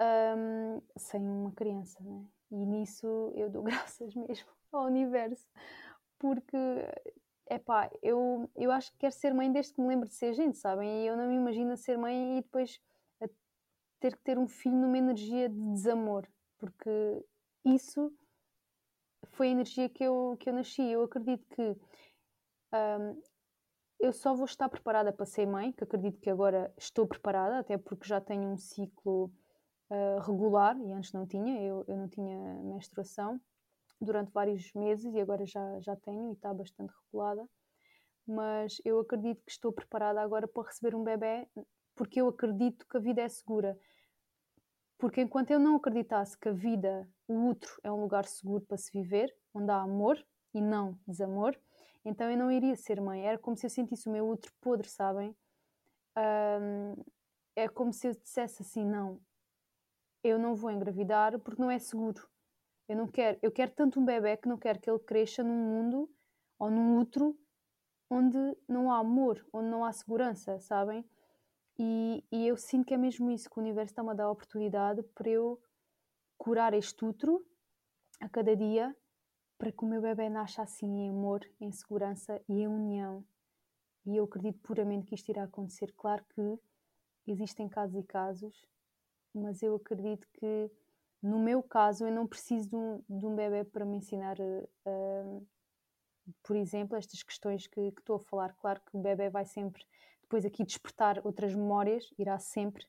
um, 0.00 0.82
sem 0.96 1.20
uma 1.20 1.52
criança, 1.52 1.98
né? 2.02 2.24
E 2.50 2.66
nisso 2.66 3.32
eu 3.34 3.48
dou 3.48 3.62
graças 3.64 4.14
mesmo 4.14 4.48
ao 4.72 4.86
universo 4.86 5.46
porque 6.18 6.56
epá, 7.48 7.90
eu, 8.02 8.50
eu 8.56 8.72
acho 8.72 8.90
que 8.92 8.98
quero 8.98 9.14
ser 9.14 9.32
mãe 9.32 9.50
desde 9.52 9.74
que 9.74 9.80
me 9.80 9.88
lembro 9.88 10.08
de 10.08 10.14
ser 10.14 10.32
gente, 10.32 10.58
sabem? 10.58 11.04
E 11.04 11.06
eu 11.06 11.16
não 11.16 11.28
me 11.28 11.36
imagino 11.36 11.76
ser 11.76 11.96
mãe 11.96 12.38
e 12.38 12.42
depois 12.42 12.80
ter 13.98 14.14
que 14.14 14.22
ter 14.22 14.38
um 14.38 14.46
filho 14.46 14.76
numa 14.76 14.98
energia 14.98 15.48
de 15.48 15.60
desamor, 15.72 16.26
porque 16.58 17.24
isso 17.66 18.12
foi 19.32 19.48
a 19.48 19.50
energia 19.50 19.88
que 19.88 20.04
eu, 20.04 20.36
que 20.38 20.48
eu 20.48 20.54
nasci. 20.54 20.82
Eu 20.82 21.02
acredito 21.02 21.46
que 21.48 21.76
um, 22.72 23.22
eu 23.98 24.12
só 24.12 24.34
vou 24.34 24.44
estar 24.44 24.68
preparada 24.68 25.12
para 25.12 25.26
ser 25.26 25.46
mãe, 25.46 25.72
que 25.72 25.82
acredito 25.82 26.20
que 26.20 26.30
agora 26.30 26.72
estou 26.76 27.06
preparada, 27.06 27.58
até 27.58 27.76
porque 27.76 28.06
já 28.06 28.20
tenho 28.20 28.48
um 28.50 28.56
ciclo 28.56 29.32
uh, 29.90 30.20
regular 30.20 30.78
e 30.78 30.92
antes 30.92 31.12
não 31.12 31.26
tinha, 31.26 31.60
eu, 31.62 31.84
eu 31.88 31.96
não 31.96 32.08
tinha 32.08 32.38
menstruação 32.62 33.40
durante 34.00 34.30
vários 34.32 34.72
meses 34.74 35.12
e 35.14 35.20
agora 35.20 35.46
já, 35.46 35.80
já 35.80 35.96
tenho 35.96 36.30
e 36.30 36.32
está 36.34 36.52
bastante 36.52 36.92
regulada. 37.06 37.46
Mas 38.26 38.80
eu 38.84 39.00
acredito 39.00 39.42
que 39.44 39.52
estou 39.52 39.72
preparada 39.72 40.20
agora 40.20 40.46
para 40.46 40.68
receber 40.68 40.94
um 40.94 41.02
bebê 41.02 41.48
porque 41.94 42.20
eu 42.20 42.28
acredito 42.28 42.86
que 42.86 42.96
a 42.96 43.00
vida 43.00 43.22
é 43.22 43.28
segura. 43.28 43.78
Porque 44.98 45.20
enquanto 45.20 45.50
eu 45.50 45.58
não 45.58 45.76
acreditasse 45.76 46.38
que 46.38 46.48
a 46.48 46.52
vida, 46.52 47.08
o 47.28 47.34
outro, 47.46 47.78
é 47.82 47.92
um 47.92 48.00
lugar 48.00 48.24
seguro 48.24 48.64
para 48.64 48.76
se 48.76 48.90
viver, 48.92 49.34
onde 49.52 49.70
há 49.70 49.80
amor 49.80 50.24
e 50.54 50.60
não 50.60 50.98
desamor, 51.06 51.56
então 52.04 52.30
eu 52.30 52.36
não 52.36 52.50
iria 52.50 52.76
ser 52.76 53.00
mãe. 53.00 53.26
Era 53.26 53.38
como 53.38 53.56
se 53.56 53.66
eu 53.66 53.70
sentisse 53.70 54.08
o 54.08 54.12
meu 54.12 54.26
outro 54.26 54.52
podre, 54.60 54.88
sabem? 54.88 55.36
Um, 56.16 57.02
é 57.54 57.68
como 57.68 57.92
se 57.92 58.08
eu 58.08 58.12
dissesse 58.14 58.62
assim: 58.62 58.84
não, 58.84 59.20
eu 60.22 60.38
não 60.38 60.54
vou 60.54 60.70
engravidar 60.70 61.38
porque 61.40 61.60
não 61.60 61.70
é 61.70 61.78
seguro. 61.78 62.26
Eu 62.88 62.96
não 62.96 63.08
quero, 63.08 63.38
eu 63.42 63.50
quero 63.50 63.72
tanto 63.72 64.00
um 64.00 64.04
bebê 64.04 64.36
que 64.36 64.48
não 64.48 64.56
quero 64.56 64.78
que 64.78 64.88
ele 64.88 65.00
cresça 65.00 65.42
num 65.42 65.56
mundo 65.56 66.08
ou 66.58 66.70
num 66.70 66.96
outro 66.96 67.36
onde 68.08 68.38
não 68.68 68.92
há 68.92 68.98
amor, 68.98 69.44
onde 69.52 69.68
não 69.68 69.84
há 69.84 69.92
segurança, 69.92 70.60
sabem? 70.60 71.04
E, 71.78 72.24
e 72.32 72.46
eu 72.46 72.56
sinto 72.56 72.86
que 72.86 72.94
é 72.94 72.96
mesmo 72.96 73.30
isso, 73.30 73.50
que 73.50 73.58
o 73.58 73.62
universo 73.62 73.92
está-me 73.92 74.10
a 74.10 74.14
dar 74.14 74.24
a 74.24 74.30
oportunidade 74.30 75.02
para 75.14 75.28
eu 75.28 75.60
curar 76.38 76.72
este 76.74 77.04
útero 77.04 77.44
a 78.20 78.28
cada 78.28 78.56
dia 78.56 78.96
para 79.58 79.72
que 79.72 79.84
o 79.84 79.88
meu 79.88 80.00
bebê 80.00 80.28
nasça 80.28 80.62
assim 80.62 80.86
em 80.86 81.10
amor, 81.10 81.40
em 81.60 81.72
segurança 81.72 82.40
e 82.48 82.60
em 82.60 82.66
união. 82.66 83.24
E 84.04 84.16
eu 84.16 84.24
acredito 84.24 84.60
puramente 84.60 85.06
que 85.06 85.14
isto 85.14 85.28
irá 85.30 85.44
acontecer. 85.44 85.92
Claro 85.96 86.24
que 86.34 86.58
existem 87.26 87.68
casos 87.68 87.96
e 87.96 88.06
casos, 88.06 88.66
mas 89.34 89.62
eu 89.62 89.74
acredito 89.74 90.28
que 90.34 90.70
no 91.22 91.38
meu 91.38 91.62
caso 91.62 92.06
eu 92.06 92.12
não 92.12 92.26
preciso 92.26 92.68
de 92.68 92.76
um, 92.76 93.02
de 93.08 93.26
um 93.26 93.34
bebê 93.34 93.64
para 93.64 93.84
me 93.84 93.96
ensinar, 93.96 94.36
uh, 94.38 95.46
por 96.42 96.54
exemplo, 96.54 96.96
estas 96.96 97.22
questões 97.22 97.66
que, 97.66 97.90
que 97.92 98.00
estou 98.00 98.16
a 98.16 98.20
falar. 98.20 98.54
Claro 98.54 98.80
que 98.82 98.96
o 98.96 99.00
bebê 99.00 99.28
vai 99.28 99.44
sempre 99.44 99.82
depois 100.26 100.44
aqui 100.44 100.64
despertar 100.64 101.24
outras 101.24 101.54
memórias, 101.54 102.12
irá 102.18 102.38
sempre, 102.38 102.84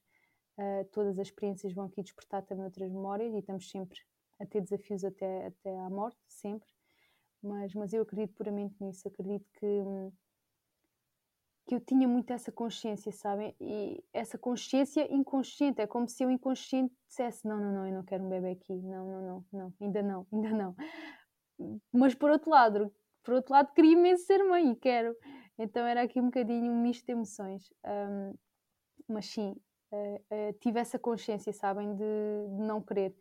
uh, 0.58 0.86
todas 0.92 1.20
as 1.20 1.28
experiências 1.28 1.72
vão 1.74 1.86
aqui 1.86 2.02
despertar 2.02 2.44
também 2.44 2.66
outras 2.66 2.92
memórias 2.92 3.34
e 3.34 3.38
estamos 3.38 3.70
sempre 3.70 4.00
a 4.40 4.46
ter 4.46 4.62
desafios 4.62 5.04
até, 5.04 5.48
até 5.48 5.78
à 5.80 5.90
morte, 5.90 6.18
sempre. 6.28 6.68
Mas, 7.42 7.74
mas 7.76 7.94
eu 7.94 8.02
acredito 8.02 8.34
puramente 8.34 8.76
nisso, 8.82 9.08
acredito 9.08 9.48
que, 9.54 9.84
que 11.68 11.76
eu 11.76 11.80
tinha 11.80 12.08
muito 12.08 12.34
essa 12.34 12.52
consciência, 12.52 13.12
sabem? 13.12 13.56
E 13.62 14.04
essa 14.12 14.38
consciência 14.38 15.08
inconsciente, 15.14 15.80
é 15.80 15.86
como 15.86 16.10
se 16.10 16.24
eu 16.24 16.32
inconsciente 16.32 16.94
dissesse: 17.08 17.48
não, 17.48 17.60
não, 17.60 17.72
não, 17.72 17.88
eu 17.88 17.94
não 17.94 18.04
quero 18.04 18.24
um 18.24 18.30
bebê 18.30 18.52
aqui, 18.52 18.74
não, 18.74 19.06
não, 19.06 19.22
não, 19.22 19.46
não, 19.54 19.74
ainda 19.80 20.02
não, 20.02 20.28
ainda 20.34 20.50
não. 20.50 20.76
Mas 21.92 22.16
por 22.16 22.32
outro 22.32 22.50
lado, 22.50 22.92
por 23.24 23.36
outro 23.36 23.54
lado, 23.54 23.74
queria 23.74 23.94
imenso 23.94 24.26
ser 24.26 24.44
mãe 24.44 24.72
e 24.72 24.76
quero. 24.76 25.16
Então 25.58 25.86
era 25.86 26.04
aqui 26.04 26.20
um 26.20 26.26
bocadinho 26.26 26.72
um 26.72 26.82
misto 26.82 27.06
de 27.06 27.12
emoções. 27.12 27.72
Um, 27.86 28.34
mas 29.08 29.26
sim, 29.26 29.56
uh, 29.92 30.16
uh, 30.16 30.54
tive 30.60 30.80
essa 30.80 31.00
consciência, 31.00 31.52
sabem, 31.52 31.96
de, 31.96 32.04
de 32.04 32.62
não 32.62 32.82
querer. 32.82 33.16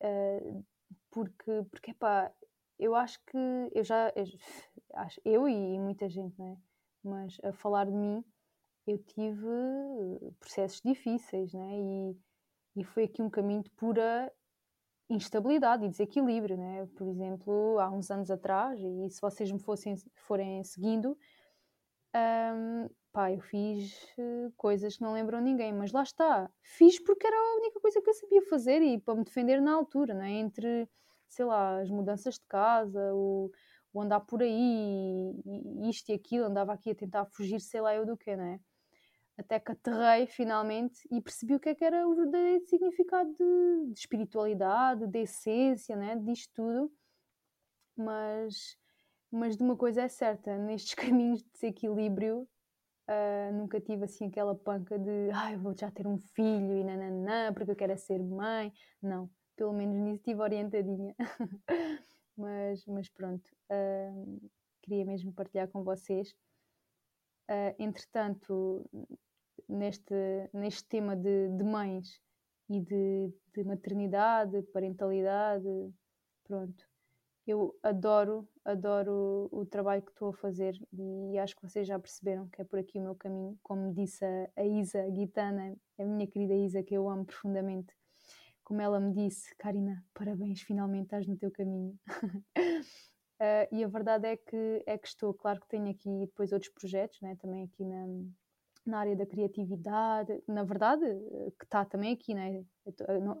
Uh, 0.00 0.64
porque, 1.10 1.62
porque 1.70 1.94
pá, 1.94 2.32
eu 2.78 2.94
acho 2.94 3.18
que 3.26 3.38
eu 3.72 3.84
já, 3.84 4.12
eu, 4.16 4.24
eu 5.24 5.48
e 5.48 5.78
muita 5.78 6.08
gente, 6.08 6.36
não 6.38 6.48
é? 6.48 6.56
Mas 7.02 7.36
a 7.44 7.52
falar 7.52 7.84
de 7.86 7.92
mim, 7.92 8.24
eu 8.86 8.98
tive 8.98 9.46
processos 10.40 10.80
difíceis, 10.82 11.52
né? 11.52 11.78
E, 11.78 12.16
e 12.76 12.84
foi 12.84 13.04
aqui 13.04 13.22
um 13.22 13.30
caminho 13.30 13.62
de 13.62 13.70
pura 13.70 14.32
instabilidade 15.08 15.84
e 15.84 15.88
desequilíbrio, 15.88 16.56
né? 16.56 16.86
Por 16.96 17.06
exemplo, 17.08 17.78
há 17.78 17.90
uns 17.90 18.10
anos 18.10 18.30
atrás, 18.30 18.80
e 18.80 19.10
se 19.10 19.20
vocês 19.20 19.50
me 19.50 19.60
fossem, 19.60 19.94
forem 20.14 20.64
seguindo, 20.64 21.16
um, 22.14 22.88
pá, 23.12 23.32
eu 23.32 23.40
fiz 23.40 23.92
uh, 24.18 24.52
coisas 24.56 24.96
que 24.96 25.02
não 25.02 25.12
lembram 25.12 25.40
ninguém, 25.40 25.72
mas 25.72 25.92
lá 25.92 26.02
está. 26.02 26.50
Fiz 26.62 26.98
porque 27.00 27.26
era 27.26 27.36
a 27.36 27.56
única 27.56 27.80
coisa 27.80 28.00
que 28.00 28.08
eu 28.08 28.14
sabia 28.14 28.42
fazer 28.42 28.82
e 28.82 28.98
para 28.98 29.14
me 29.14 29.24
defender 29.24 29.60
na 29.60 29.72
altura, 29.74 30.14
né? 30.14 30.30
Entre, 30.30 30.88
sei 31.28 31.44
lá, 31.44 31.80
as 31.80 31.90
mudanças 31.90 32.34
de 32.34 32.46
casa, 32.48 33.12
o, 33.14 33.50
o 33.92 34.00
andar 34.00 34.20
por 34.20 34.42
aí, 34.42 35.34
isto 35.88 36.10
e 36.10 36.14
aquilo, 36.14 36.44
andava 36.46 36.72
aqui 36.72 36.90
a 36.90 36.94
tentar 36.94 37.24
fugir, 37.26 37.60
sei 37.60 37.80
lá 37.80 37.94
eu 37.94 38.06
do 38.06 38.16
que, 38.16 38.36
né? 38.36 38.60
Até 39.36 39.58
que 39.58 39.72
aterrei 39.72 40.26
finalmente 40.26 41.08
e 41.10 41.20
percebi 41.20 41.56
o 41.56 41.60
que 41.60 41.70
é 41.70 41.74
que 41.74 41.84
era 41.84 42.06
o 42.06 42.14
verdadeiro 42.14 42.64
significado 42.66 43.32
de, 43.32 43.92
de 43.92 43.98
espiritualidade, 43.98 45.06
de 45.08 45.18
essência, 45.20 45.96
né? 45.96 46.16
Disto 46.16 46.52
tudo. 46.54 46.92
Mas 47.96 48.76
mas 49.34 49.56
de 49.56 49.62
uma 49.62 49.76
coisa 49.76 50.02
é 50.02 50.08
certa, 50.08 50.56
nestes 50.56 50.94
caminhos 50.94 51.42
de 51.42 51.50
desequilíbrio, 51.50 52.48
uh, 53.08 53.52
nunca 53.52 53.80
tive 53.80 54.04
assim 54.04 54.28
aquela 54.28 54.54
panca 54.54 54.98
de 54.98 55.30
ai, 55.32 55.54
ah, 55.54 55.58
vou 55.58 55.76
já 55.76 55.90
ter 55.90 56.06
um 56.06 56.18
filho 56.18 56.76
e 56.76 56.84
nananã, 56.84 57.52
porque 57.52 57.72
eu 57.72 57.76
quero 57.76 57.92
é 57.92 57.96
ser 57.96 58.22
mãe. 58.22 58.72
Não, 59.02 59.28
pelo 59.56 59.72
menos 59.72 59.96
nisso 59.96 60.16
estive 60.16 60.40
orientadinha. 60.40 61.14
mas, 62.36 62.84
mas 62.86 63.08
pronto, 63.08 63.44
uh, 63.70 64.50
queria 64.82 65.04
mesmo 65.04 65.32
partilhar 65.32 65.68
com 65.68 65.82
vocês. 65.82 66.30
Uh, 67.50 67.74
entretanto, 67.78 68.88
neste, 69.68 70.14
neste 70.52 70.84
tema 70.86 71.16
de, 71.16 71.48
de 71.48 71.64
mães 71.64 72.20
e 72.70 72.80
de, 72.80 73.32
de 73.54 73.64
maternidade, 73.64 74.62
parentalidade, 74.72 75.68
pronto, 76.44 76.88
eu 77.46 77.78
adoro, 77.82 78.48
adoro 78.64 79.48
o, 79.52 79.66
trabalho 79.66 80.02
que 80.02 80.10
estou 80.10 80.30
a 80.30 80.32
fazer 80.32 80.74
e 80.92 81.38
acho 81.38 81.54
que 81.54 81.62
vocês 81.62 81.86
já 81.86 81.98
perceberam 81.98 82.48
que 82.48 82.62
é 82.62 82.64
por 82.64 82.78
aqui 82.78 82.98
o 82.98 83.02
meu 83.02 83.14
caminho. 83.14 83.58
Como 83.62 83.92
disse 83.92 84.24
a, 84.24 84.50
a 84.56 84.64
Isa 84.64 85.02
a 85.02 85.10
Guitana, 85.10 85.76
a 85.98 86.04
minha 86.04 86.26
querida 86.26 86.54
Isa, 86.54 86.82
que 86.82 86.94
eu 86.94 87.08
amo 87.08 87.24
profundamente, 87.24 87.94
como 88.64 88.80
ela 88.80 88.98
me 88.98 89.12
disse, 89.12 89.54
Karina, 89.56 90.02
parabéns, 90.14 90.62
finalmente 90.62 91.04
estás 91.04 91.26
no 91.26 91.36
teu 91.36 91.50
caminho. 91.50 91.98
uh, 92.16 93.68
e 93.70 93.84
a 93.84 93.88
verdade 93.88 94.26
é 94.26 94.36
que, 94.36 94.82
é 94.86 94.96
que 94.96 95.06
estou, 95.06 95.34
claro 95.34 95.60
que 95.60 95.68
tenho 95.68 95.90
aqui 95.90 96.08
depois 96.20 96.50
outros 96.50 96.72
projetos, 96.72 97.20
né, 97.20 97.36
também 97.36 97.64
aqui 97.64 97.84
na, 97.84 98.06
na 98.86 98.98
área 98.98 99.16
da 99.16 99.26
criatividade, 99.26 100.42
na 100.48 100.62
verdade, 100.64 101.04
que 101.58 101.64
está 101.64 101.84
também 101.84 102.14
aqui, 102.14 102.34
né? 102.34 102.64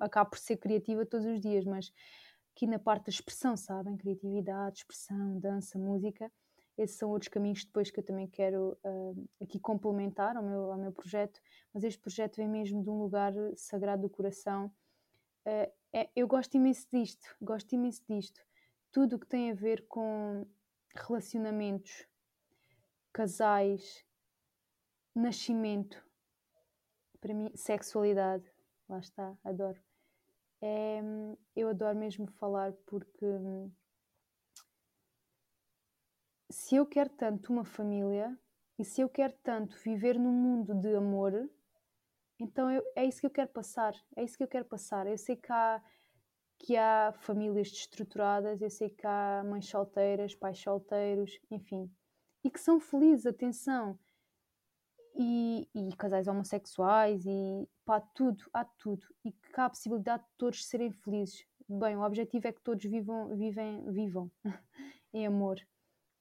acabo 0.00 0.30
por 0.30 0.38
ser 0.38 0.56
criativa 0.56 1.04
todos 1.04 1.26
os 1.26 1.40
dias, 1.40 1.64
mas 1.64 1.92
aqui 2.54 2.68
na 2.68 2.78
parte 2.78 3.06
da 3.06 3.10
expressão, 3.10 3.56
sabem? 3.56 3.96
Criatividade, 3.96 4.78
expressão, 4.78 5.38
dança, 5.40 5.76
música. 5.76 6.30
Esses 6.78 6.96
são 6.96 7.10
outros 7.10 7.28
caminhos 7.28 7.64
depois 7.64 7.90
que 7.90 7.98
eu 7.98 8.04
também 8.04 8.28
quero 8.28 8.78
uh, 8.84 9.28
aqui 9.42 9.58
complementar 9.58 10.36
ao 10.36 10.42
meu, 10.42 10.72
ao 10.72 10.78
meu 10.78 10.92
projeto, 10.92 11.40
mas 11.72 11.84
este 11.84 12.00
projeto 12.00 12.36
vem 12.36 12.48
mesmo 12.48 12.82
de 12.82 12.88
um 12.88 13.00
lugar 13.00 13.32
sagrado 13.56 14.02
do 14.02 14.08
coração. 14.08 14.66
Uh, 15.44 15.70
é, 15.92 16.08
eu 16.14 16.26
gosto 16.26 16.54
imenso 16.56 16.86
disto, 16.92 17.36
gosto 17.42 17.72
imenso 17.74 18.02
disto. 18.08 18.40
Tudo 18.90 19.16
o 19.16 19.18
que 19.18 19.26
tem 19.26 19.50
a 19.50 19.54
ver 19.54 19.86
com 19.88 20.46
relacionamentos, 20.94 22.06
casais, 23.12 24.04
nascimento, 25.14 26.04
para 27.20 27.34
mim, 27.34 27.50
sexualidade, 27.54 28.44
lá 28.88 28.98
está, 28.98 29.36
adoro 29.44 29.80
é, 30.62 31.00
eu 31.54 31.68
adoro 31.68 31.98
mesmo 31.98 32.26
falar 32.32 32.72
porque 32.86 33.26
se 36.50 36.76
eu 36.76 36.86
quero 36.86 37.10
tanto 37.10 37.52
uma 37.52 37.64
família 37.64 38.38
e 38.78 38.84
se 38.84 39.00
eu 39.00 39.08
quero 39.08 39.34
tanto 39.42 39.76
viver 39.78 40.18
num 40.18 40.32
mundo 40.32 40.74
de 40.74 40.94
amor, 40.94 41.32
então 42.38 42.70
eu, 42.70 42.82
é 42.96 43.04
isso 43.04 43.20
que 43.20 43.26
eu 43.26 43.30
quero 43.30 43.50
passar. 43.50 43.94
É 44.16 44.24
isso 44.24 44.36
que 44.36 44.42
eu 44.42 44.48
quero 44.48 44.64
passar. 44.64 45.06
Eu 45.06 45.18
sei 45.18 45.36
que 45.36 45.52
há, 45.52 45.82
que 46.58 46.76
há 46.76 47.12
famílias 47.20 47.70
destruturadas, 47.70 48.60
eu 48.60 48.70
sei 48.70 48.90
que 48.90 49.06
há 49.06 49.42
mães 49.44 49.68
solteiras, 49.68 50.34
pais 50.34 50.58
solteiros, 50.58 51.38
enfim, 51.50 51.90
e 52.42 52.50
que 52.50 52.60
são 52.60 52.80
felizes, 52.80 53.26
atenção 53.26 53.98
e, 55.14 55.68
e, 55.74 55.94
casais 55.96 56.26
homossexuais 56.26 57.24
e 57.24 57.68
pá, 57.84 58.00
tudo, 58.00 58.44
há 58.52 58.64
tudo. 58.64 59.06
E 59.24 59.32
que 59.32 59.60
há 59.60 59.66
a 59.66 59.70
possibilidade 59.70 60.22
de 60.24 60.28
todos 60.36 60.66
serem 60.66 60.90
felizes. 60.90 61.46
Bem, 61.68 61.96
o 61.96 62.02
objetivo 62.02 62.46
é 62.48 62.52
que 62.52 62.60
todos 62.60 62.84
vivam, 62.84 63.34
vivem, 63.36 63.90
vivam 63.90 64.30
em 65.12 65.26
amor. 65.26 65.56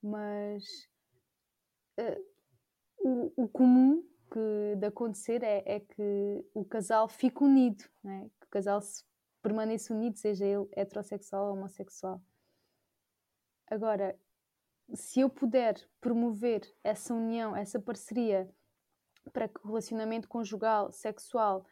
Mas 0.02 0.64
uh, 2.00 2.26
o, 3.00 3.44
o, 3.44 3.48
comum 3.48 4.04
que, 4.32 4.76
de 4.78 4.86
acontecer 4.86 5.44
é, 5.44 5.64
é, 5.66 5.80
que 5.80 6.46
o 6.54 6.64
casal 6.64 7.08
fique 7.08 7.44
unido, 7.44 7.84
né? 8.04 8.30
que 8.40 8.46
o 8.46 8.50
casal 8.50 8.82
se 8.82 9.04
permaneça 9.42 9.94
unido, 9.94 10.18
seja 10.18 10.46
ele 10.46 10.68
heterossexual 10.72 11.48
ou 11.48 11.54
homossexual. 11.58 12.22
Agora, 13.68 14.18
se 14.94 15.22
eu 15.22 15.30
puder 15.30 15.76
promover 16.00 16.62
essa 16.84 17.14
união, 17.14 17.56
essa 17.56 17.80
parceria 17.80 18.50
para 19.32 19.48
que 19.48 19.60
o 19.64 19.68
relacionamento 19.68 20.28
conjugal, 20.28 20.92
sexual, 20.92 21.66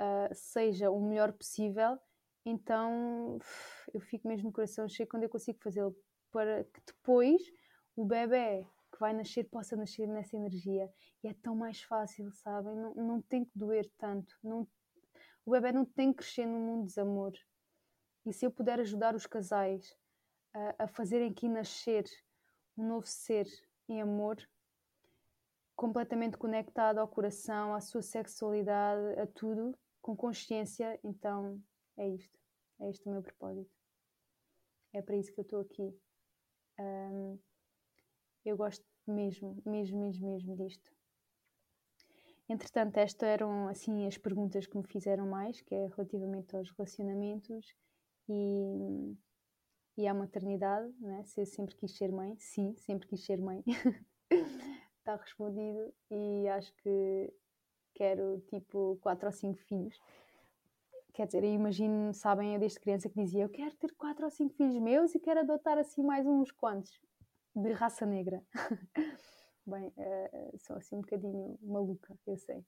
uh, 0.00 0.34
seja 0.34 0.90
o 0.90 1.00
melhor 1.00 1.32
possível, 1.32 1.98
então 2.44 3.38
eu 3.92 4.00
fico 4.00 4.26
mesmo 4.26 4.48
no 4.48 4.52
coração 4.52 4.88
cheio 4.88 5.08
quando 5.08 5.24
eu 5.24 5.28
consigo 5.28 5.58
fazê-lo, 5.62 5.94
para 6.30 6.64
que 6.64 6.80
depois 6.86 7.42
o 7.96 8.04
bebê 8.04 8.66
que 8.92 8.98
vai 8.98 9.12
nascer 9.12 9.44
possa 9.44 9.76
nascer 9.76 10.06
nessa 10.08 10.36
energia. 10.36 10.90
E 11.22 11.28
é 11.28 11.34
tão 11.34 11.54
mais 11.54 11.82
fácil, 11.82 12.32
sabem? 12.32 12.74
Não, 12.74 12.94
não 12.94 13.22
tem 13.22 13.44
que 13.44 13.58
doer 13.58 13.90
tanto. 13.98 14.34
Não, 14.42 14.66
o 15.44 15.50
bebê 15.50 15.72
não 15.72 15.84
tem 15.84 16.12
que 16.12 16.18
crescer 16.18 16.46
num 16.46 16.60
mundo 16.60 16.80
de 16.82 16.88
desamor. 16.88 17.32
E 18.24 18.32
se 18.32 18.44
eu 18.44 18.50
puder 18.50 18.80
ajudar 18.80 19.14
os 19.14 19.26
casais 19.26 19.94
a, 20.52 20.84
a 20.84 20.88
fazerem 20.88 21.30
aqui 21.30 21.48
nascer 21.48 22.04
um 22.76 22.86
novo 22.86 23.06
ser 23.06 23.46
em 23.88 24.00
amor, 24.00 24.36
completamente 25.80 26.36
conectado 26.36 26.98
ao 26.98 27.08
coração, 27.08 27.74
à 27.74 27.80
sua 27.80 28.02
sexualidade, 28.02 29.18
a 29.18 29.26
tudo, 29.26 29.74
com 30.02 30.14
consciência. 30.14 31.00
Então 31.02 31.58
é 31.96 32.06
isto. 32.06 32.38
É 32.78 32.90
este 32.90 33.08
o 33.08 33.12
meu 33.12 33.22
propósito. 33.22 33.74
É 34.92 35.00
para 35.00 35.16
isso 35.16 35.32
que 35.32 35.40
eu 35.40 35.42
estou 35.42 35.60
aqui. 35.62 35.98
Um, 36.78 37.38
eu 38.44 38.58
gosto 38.58 38.84
mesmo, 39.06 39.56
mesmo, 39.64 40.00
mesmo, 40.00 40.30
mesmo 40.30 40.54
disto. 40.54 40.92
Entretanto, 42.46 42.98
estas 42.98 43.26
eram 43.26 43.66
assim 43.68 44.06
as 44.06 44.18
perguntas 44.18 44.66
que 44.66 44.76
me 44.76 44.86
fizeram 44.86 45.26
mais, 45.26 45.62
que 45.62 45.74
é 45.74 45.86
relativamente 45.86 46.54
aos 46.56 46.70
relacionamentos 46.72 47.74
e, 48.28 49.16
e 49.96 50.06
à 50.06 50.12
maternidade, 50.12 50.92
né? 51.00 51.24
se 51.24 51.40
eu 51.40 51.46
sempre 51.46 51.74
quis 51.74 51.96
ser 51.96 52.12
mãe, 52.12 52.36
sim, 52.38 52.76
sempre 52.76 53.08
quis 53.08 53.24
ser 53.24 53.40
mãe. 53.40 53.64
Está 55.00 55.16
respondido 55.16 55.92
e 56.10 56.46
acho 56.48 56.72
que 56.82 57.32
quero 57.94 58.38
tipo 58.48 58.98
quatro 59.00 59.26
ou 59.26 59.32
cinco 59.32 59.58
filhos. 59.62 59.98
Quer 61.14 61.26
dizer, 61.26 61.42
eu 61.42 61.52
imagino, 61.52 62.12
sabem, 62.12 62.52
eu 62.54 62.60
desde 62.60 62.78
criança 62.78 63.08
que 63.08 63.20
dizia 63.20 63.42
eu 63.42 63.48
quero 63.48 63.74
ter 63.76 63.92
quatro 63.94 64.24
ou 64.24 64.30
cinco 64.30 64.54
filhos 64.54 64.78
meus 64.78 65.14
e 65.14 65.18
quero 65.18 65.40
adotar 65.40 65.78
assim 65.78 66.02
mais 66.02 66.26
uns 66.26 66.52
quantos 66.52 67.00
de 67.56 67.72
raça 67.72 68.04
negra. 68.04 68.44
Bem, 69.66 69.88
uh, 69.88 70.58
sou 70.58 70.76
assim 70.76 70.96
um 70.96 71.00
bocadinho 71.00 71.58
maluca, 71.62 72.14
eu 72.26 72.36
sei. 72.36 72.64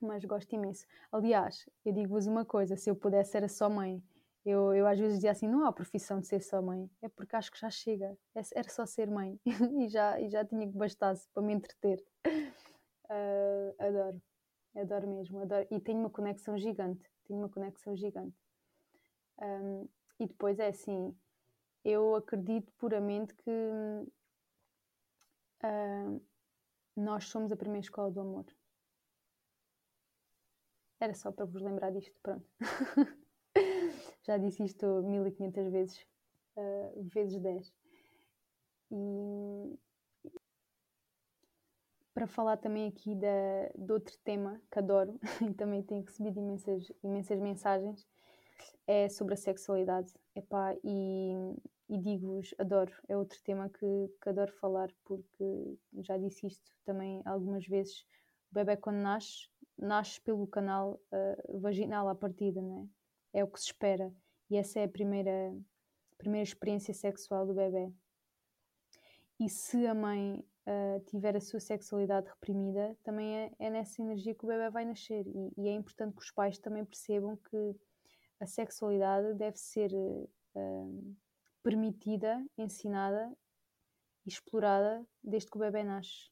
Mas 0.00 0.24
gosto 0.24 0.52
imenso. 0.54 0.86
Aliás, 1.10 1.68
eu 1.84 1.92
digo-vos 1.92 2.26
uma 2.26 2.44
coisa: 2.44 2.76
se 2.76 2.90
eu 2.90 2.96
pudesse, 2.96 3.36
era 3.36 3.48
só 3.48 3.68
mãe. 3.68 4.02
Eu, 4.44 4.74
eu 4.74 4.86
às 4.86 4.98
vezes 4.98 5.16
dizia 5.16 5.30
assim: 5.30 5.48
não 5.48 5.64
há 5.64 5.72
profissão 5.72 6.20
de 6.20 6.26
ser 6.26 6.40
só 6.40 6.60
mãe, 6.60 6.90
é 7.00 7.08
porque 7.08 7.34
acho 7.34 7.50
que 7.50 7.58
já 7.58 7.70
chega, 7.70 8.16
é, 8.34 8.42
era 8.54 8.68
só 8.68 8.84
ser 8.84 9.10
mãe 9.10 9.40
e, 9.80 9.88
já, 9.88 10.20
e 10.20 10.28
já 10.28 10.44
tinha 10.44 10.66
que 10.70 10.76
bastasse 10.76 11.26
para 11.32 11.42
me 11.42 11.54
entreter. 11.54 12.04
Uh, 13.06 13.74
adoro, 13.78 14.22
adoro 14.76 15.08
mesmo, 15.08 15.40
adoro. 15.40 15.66
E 15.70 15.80
tenho 15.80 16.00
uma 16.00 16.10
conexão 16.10 16.58
gigante, 16.58 17.08
tenho 17.26 17.38
uma 17.38 17.48
conexão 17.48 17.96
gigante. 17.96 18.36
Um, 19.40 19.88
e 20.20 20.26
depois 20.26 20.58
é 20.58 20.68
assim: 20.68 21.16
eu 21.82 22.14
acredito 22.14 22.70
puramente 22.78 23.34
que 23.34 23.50
uh, 25.64 26.22
nós 26.96 27.24
somos 27.28 27.50
a 27.50 27.56
primeira 27.56 27.84
escola 27.84 28.10
do 28.10 28.20
amor. 28.20 28.44
Era 31.00 31.14
só 31.14 31.32
para 31.32 31.44
vos 31.44 31.62
lembrar 31.62 31.90
disto, 31.90 32.18
pronto. 32.22 32.46
Já 34.24 34.38
disse 34.38 34.64
isto 34.64 35.02
1500 35.02 35.70
vezes, 35.70 36.06
uh, 36.56 37.02
vezes 37.12 37.40
10. 37.40 37.72
E 38.90 39.78
para 42.12 42.26
falar 42.26 42.56
também 42.56 42.88
aqui 42.88 43.14
da, 43.14 43.68
de 43.76 43.92
outro 43.92 44.16
tema 44.24 44.60
que 44.70 44.78
adoro 44.78 45.18
e 45.50 45.54
também 45.54 45.82
tenho 45.82 46.02
recebido 46.02 46.38
imensas, 46.38 46.90
imensas 47.02 47.40
mensagens, 47.40 48.06
é 48.86 49.08
sobre 49.08 49.34
a 49.34 49.36
sexualidade. 49.36 50.12
Epá, 50.34 50.74
e 50.84 51.34
e 51.88 51.98
digo-vos, 51.98 52.54
adoro, 52.58 52.92
é 53.08 53.16
outro 53.16 53.38
tema 53.42 53.68
que, 53.68 54.10
que 54.22 54.28
adoro 54.28 54.52
falar 54.52 54.90
porque 55.04 55.78
já 55.98 56.16
disse 56.16 56.46
isto 56.46 56.72
também 56.84 57.20
algumas 57.24 57.66
vezes. 57.66 58.00
O 58.50 58.54
bebê, 58.54 58.76
quando 58.76 58.96
nasce, 58.96 59.48
nasce 59.78 60.20
pelo 60.20 60.46
canal 60.46 61.00
uh, 61.12 61.60
vaginal 61.60 62.08
à 62.08 62.14
partida, 62.14 62.62
não 62.62 62.82
é? 62.82 63.03
É 63.34 63.44
o 63.44 63.48
que 63.48 63.60
se 63.60 63.66
espera 63.66 64.10
e 64.48 64.56
essa 64.56 64.80
é 64.80 64.84
a 64.84 64.88
primeira, 64.88 65.54
primeira 66.16 66.48
experiência 66.48 66.94
sexual 66.94 67.46
do 67.46 67.52
bebê. 67.52 67.92
E 69.38 69.48
se 69.50 69.86
a 69.86 69.94
mãe 69.94 70.42
uh, 70.66 71.00
tiver 71.06 71.36
a 71.36 71.40
sua 71.40 71.60
sexualidade 71.60 72.28
reprimida, 72.28 72.96
também 73.02 73.36
é, 73.36 73.52
é, 73.58 73.70
nessa 73.70 74.00
energia 74.00 74.34
que 74.34 74.44
o 74.44 74.48
bebê 74.48 74.70
vai 74.70 74.84
nascer. 74.84 75.26
E, 75.26 75.52
e, 75.58 75.68
é 75.68 75.72
importante 75.72 76.14
que 76.14 76.22
os 76.22 76.30
pais 76.30 76.58
também 76.58 76.84
percebam 76.84 77.36
que 77.36 77.76
a 78.40 78.46
sexualidade 78.46 79.34
deve 79.34 79.58
ser. 79.58 79.92
Uh, 79.92 81.16
permitida, 81.64 82.46
ensinada 82.58 83.34
e 84.26 84.28
explorada 84.28 85.04
desde 85.22 85.50
que 85.50 85.56
o 85.56 85.60
bebê 85.60 85.82
nasce. 85.82 86.30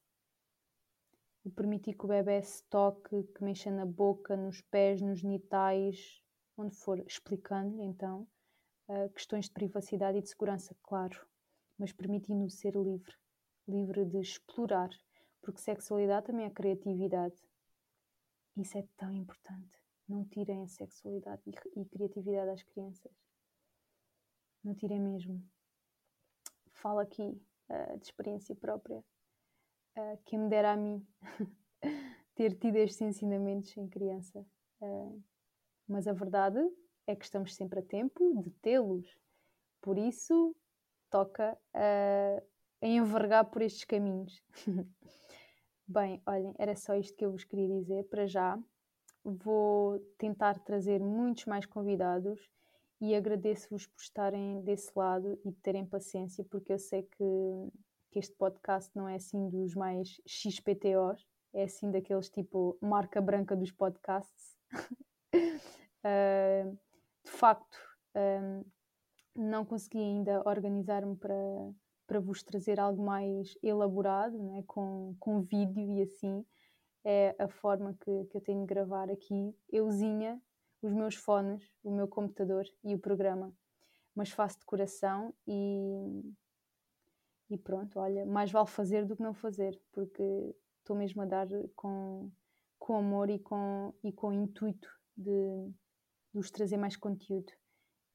O 1.43 1.51
permitir 1.51 1.95
que 1.95 2.05
o 2.05 2.09
bebê 2.09 2.41
se 2.43 2.63
toque, 2.69 3.25
que 3.35 3.43
mexa 3.43 3.71
na 3.71 3.87
boca, 3.87 4.37
nos 4.37 4.61
pés, 4.61 5.01
nos 5.01 5.19
genitais, 5.19 6.22
onde 6.57 6.75
for, 6.77 6.99
explicando-lhe 7.01 7.83
então 7.83 8.27
uh, 8.89 9.09
questões 9.11 9.47
de 9.47 9.53
privacidade 9.53 10.19
e 10.19 10.23
de 10.23 10.29
segurança, 10.29 10.77
claro, 10.83 11.27
mas 11.79 11.93
permitindo-o 11.93 12.51
ser 12.51 12.75
livre, 12.75 13.15
livre 13.67 14.05
de 14.05 14.19
explorar, 14.19 14.91
porque 15.41 15.61
sexualidade 15.61 16.27
também 16.27 16.47
é 16.47 16.51
criatividade. 16.51 17.37
Isso 18.57 18.77
é 18.79 18.87
tão 18.97 19.13
importante. 19.13 19.77
Não 20.09 20.25
tirem 20.25 20.63
a 20.63 20.69
sexualidade 20.69 21.43
e, 21.47 21.81
e 21.81 21.85
criatividade 21.87 22.51
às 22.51 22.63
crianças 22.63 23.13
não 24.63 24.75
tirei 24.75 24.99
mesmo. 24.99 25.43
Falo 26.75 27.01
aqui 27.01 27.23
uh, 27.23 27.99
de 27.99 28.05
experiência 28.05 28.55
própria. 28.55 29.05
Uh, 29.97 30.19
quem 30.25 30.39
me 30.39 30.49
dera 30.49 30.73
a 30.73 30.77
mim 30.77 31.05
ter 32.35 32.59
tido 32.59 32.77
estes 32.77 33.01
ensinamentos 33.01 33.77
em 33.77 33.89
criança. 33.89 34.45
Uh, 34.81 35.23
mas 35.89 36.07
a 36.07 36.13
verdade 36.13 36.59
é 37.07 37.15
que 37.15 37.25
estamos 37.25 37.55
sempre 37.55 37.81
a 37.81 37.83
tempo 37.83 38.43
de 38.43 38.51
tê-los. 38.51 39.07
Por 39.81 39.99
isso, 39.99 40.55
toca 41.11 41.59
uh, 41.75 42.47
envergar 42.81 43.45
por 43.47 43.63
estes 43.63 43.85
caminhos. 43.85 44.43
Bem, 45.87 46.23
olhem, 46.27 46.55
era 46.59 46.75
só 46.75 46.95
isto 46.95 47.17
que 47.17 47.25
eu 47.25 47.33
vos 47.33 47.45
queria 47.45 47.69
dizer 47.69 48.05
para 48.05 48.27
já. 48.27 48.59
Vou 49.25 49.99
tentar 50.19 50.59
trazer 50.61 51.01
muitos 51.01 51.45
mais 51.45 51.67
convidados 51.67 52.49
e 53.01 53.15
agradeço-vos 53.15 53.87
por 53.87 54.01
estarem 54.01 54.63
desse 54.63 54.91
lado 54.97 55.39
e 55.45 55.53
terem 55.53 55.85
paciência, 55.85 56.45
porque 56.45 56.73
eu 56.73 56.79
sei 56.79 57.03
que, 57.03 57.73
que 58.11 58.19
este 58.19 58.35
podcast 58.35 58.91
não 58.97 59.09
é 59.09 59.17
assim 59.17 59.49
dos 59.49 59.75
mais 59.75 60.21
XPTOs, 60.27 61.27
é 61.53 61.65
assim 61.65 61.91
daqueles 61.91 62.31
tipo 62.31 62.79
marca 62.81 63.21
branca 63.21 63.55
dos 63.57 63.71
podcasts. 63.71 64.57
uh, 65.35 66.79
de 67.25 67.31
facto, 67.31 67.79
um, 68.15 68.65
não 69.35 69.65
consegui 69.65 69.99
ainda 69.99 70.43
organizar-me 70.47 71.17
para, 71.17 71.35
para 72.07 72.21
vos 72.21 72.43
trazer 72.43 72.79
algo 72.79 73.03
mais 73.03 73.57
elaborado, 73.63 74.39
né? 74.39 74.63
com, 74.67 75.17
com 75.19 75.43
vídeo 75.43 75.91
e 75.91 76.03
assim. 76.03 76.45
É 77.05 77.35
a 77.37 77.49
forma 77.49 77.95
que, 77.95 78.25
que 78.27 78.37
eu 78.37 78.41
tenho 78.41 78.61
de 78.61 78.67
gravar 78.67 79.11
aqui, 79.11 79.53
euzinha, 79.73 80.41
os 80.81 80.93
meus 80.93 81.17
fones, 81.17 81.69
o 81.83 81.91
meu 81.91 82.07
computador 82.07 82.65
e 82.85 82.95
o 82.95 82.99
programa. 82.99 83.53
Mas 84.15 84.31
faço 84.31 84.61
de 84.61 84.65
coração 84.67 85.35
e, 85.45 86.35
e 87.51 87.59
pronto, 87.59 87.99
olha, 87.99 88.25
mais 88.25 88.53
vale 88.53 88.69
fazer 88.69 89.05
do 89.05 89.17
que 89.17 89.23
não 89.23 89.35
fazer, 89.35 89.81
porque 89.91 90.55
estou 90.79 90.95
mesmo 90.95 91.23
a 91.23 91.25
dar 91.25 91.49
com, 91.75 92.31
com 92.79 92.97
amor 92.97 93.31
e 93.31 93.39
com, 93.41 93.93
e 94.05 94.13
com 94.13 94.33
intuito 94.33 95.02
de, 95.17 95.33
de 95.33 95.75
vos 96.35 96.51
trazer 96.51 96.77
mais 96.77 96.97
conteúdo. 96.97 97.53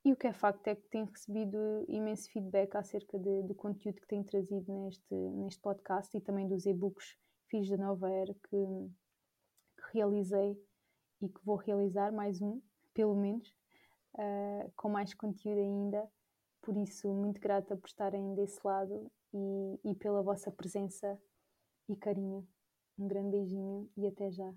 E 0.05 0.13
o 0.13 0.15
que 0.15 0.27
é 0.27 0.33
facto 0.33 0.67
é 0.67 0.75
que 0.75 0.87
tenho 0.89 1.05
recebido 1.05 1.57
imenso 1.87 2.31
feedback 2.31 2.75
acerca 2.75 3.19
de, 3.19 3.43
do 3.43 3.53
conteúdo 3.53 3.99
que 3.99 4.07
tenho 4.07 4.23
trazido 4.23 4.71
neste, 4.71 5.13
neste 5.13 5.59
podcast 5.59 6.15
e 6.15 6.21
também 6.21 6.47
dos 6.47 6.65
e-books 6.65 7.17
Fiz 7.49 7.69
da 7.69 7.77
Nova 7.77 8.09
Era 8.09 8.33
que, 8.33 8.49
que 9.77 9.97
realizei 9.97 10.57
e 11.21 11.29
que 11.29 11.45
vou 11.45 11.55
realizar 11.55 12.11
mais 12.11 12.41
um, 12.41 12.61
pelo 12.93 13.15
menos, 13.15 13.49
uh, 14.15 14.71
com 14.75 14.89
mais 14.89 15.13
conteúdo 15.13 15.59
ainda. 15.59 16.09
Por 16.61 16.77
isso, 16.77 17.13
muito 17.13 17.39
grata 17.39 17.75
por 17.75 17.87
estarem 17.87 18.35
desse 18.35 18.59
lado 18.65 19.11
e, 19.33 19.91
e 19.91 19.95
pela 19.95 20.21
vossa 20.21 20.51
presença 20.51 21.19
e 21.89 21.95
carinho. 21.95 22.47
Um 22.97 23.07
grande 23.07 23.31
beijinho 23.31 23.89
e 23.95 24.07
até 24.07 24.31
já. 24.31 24.53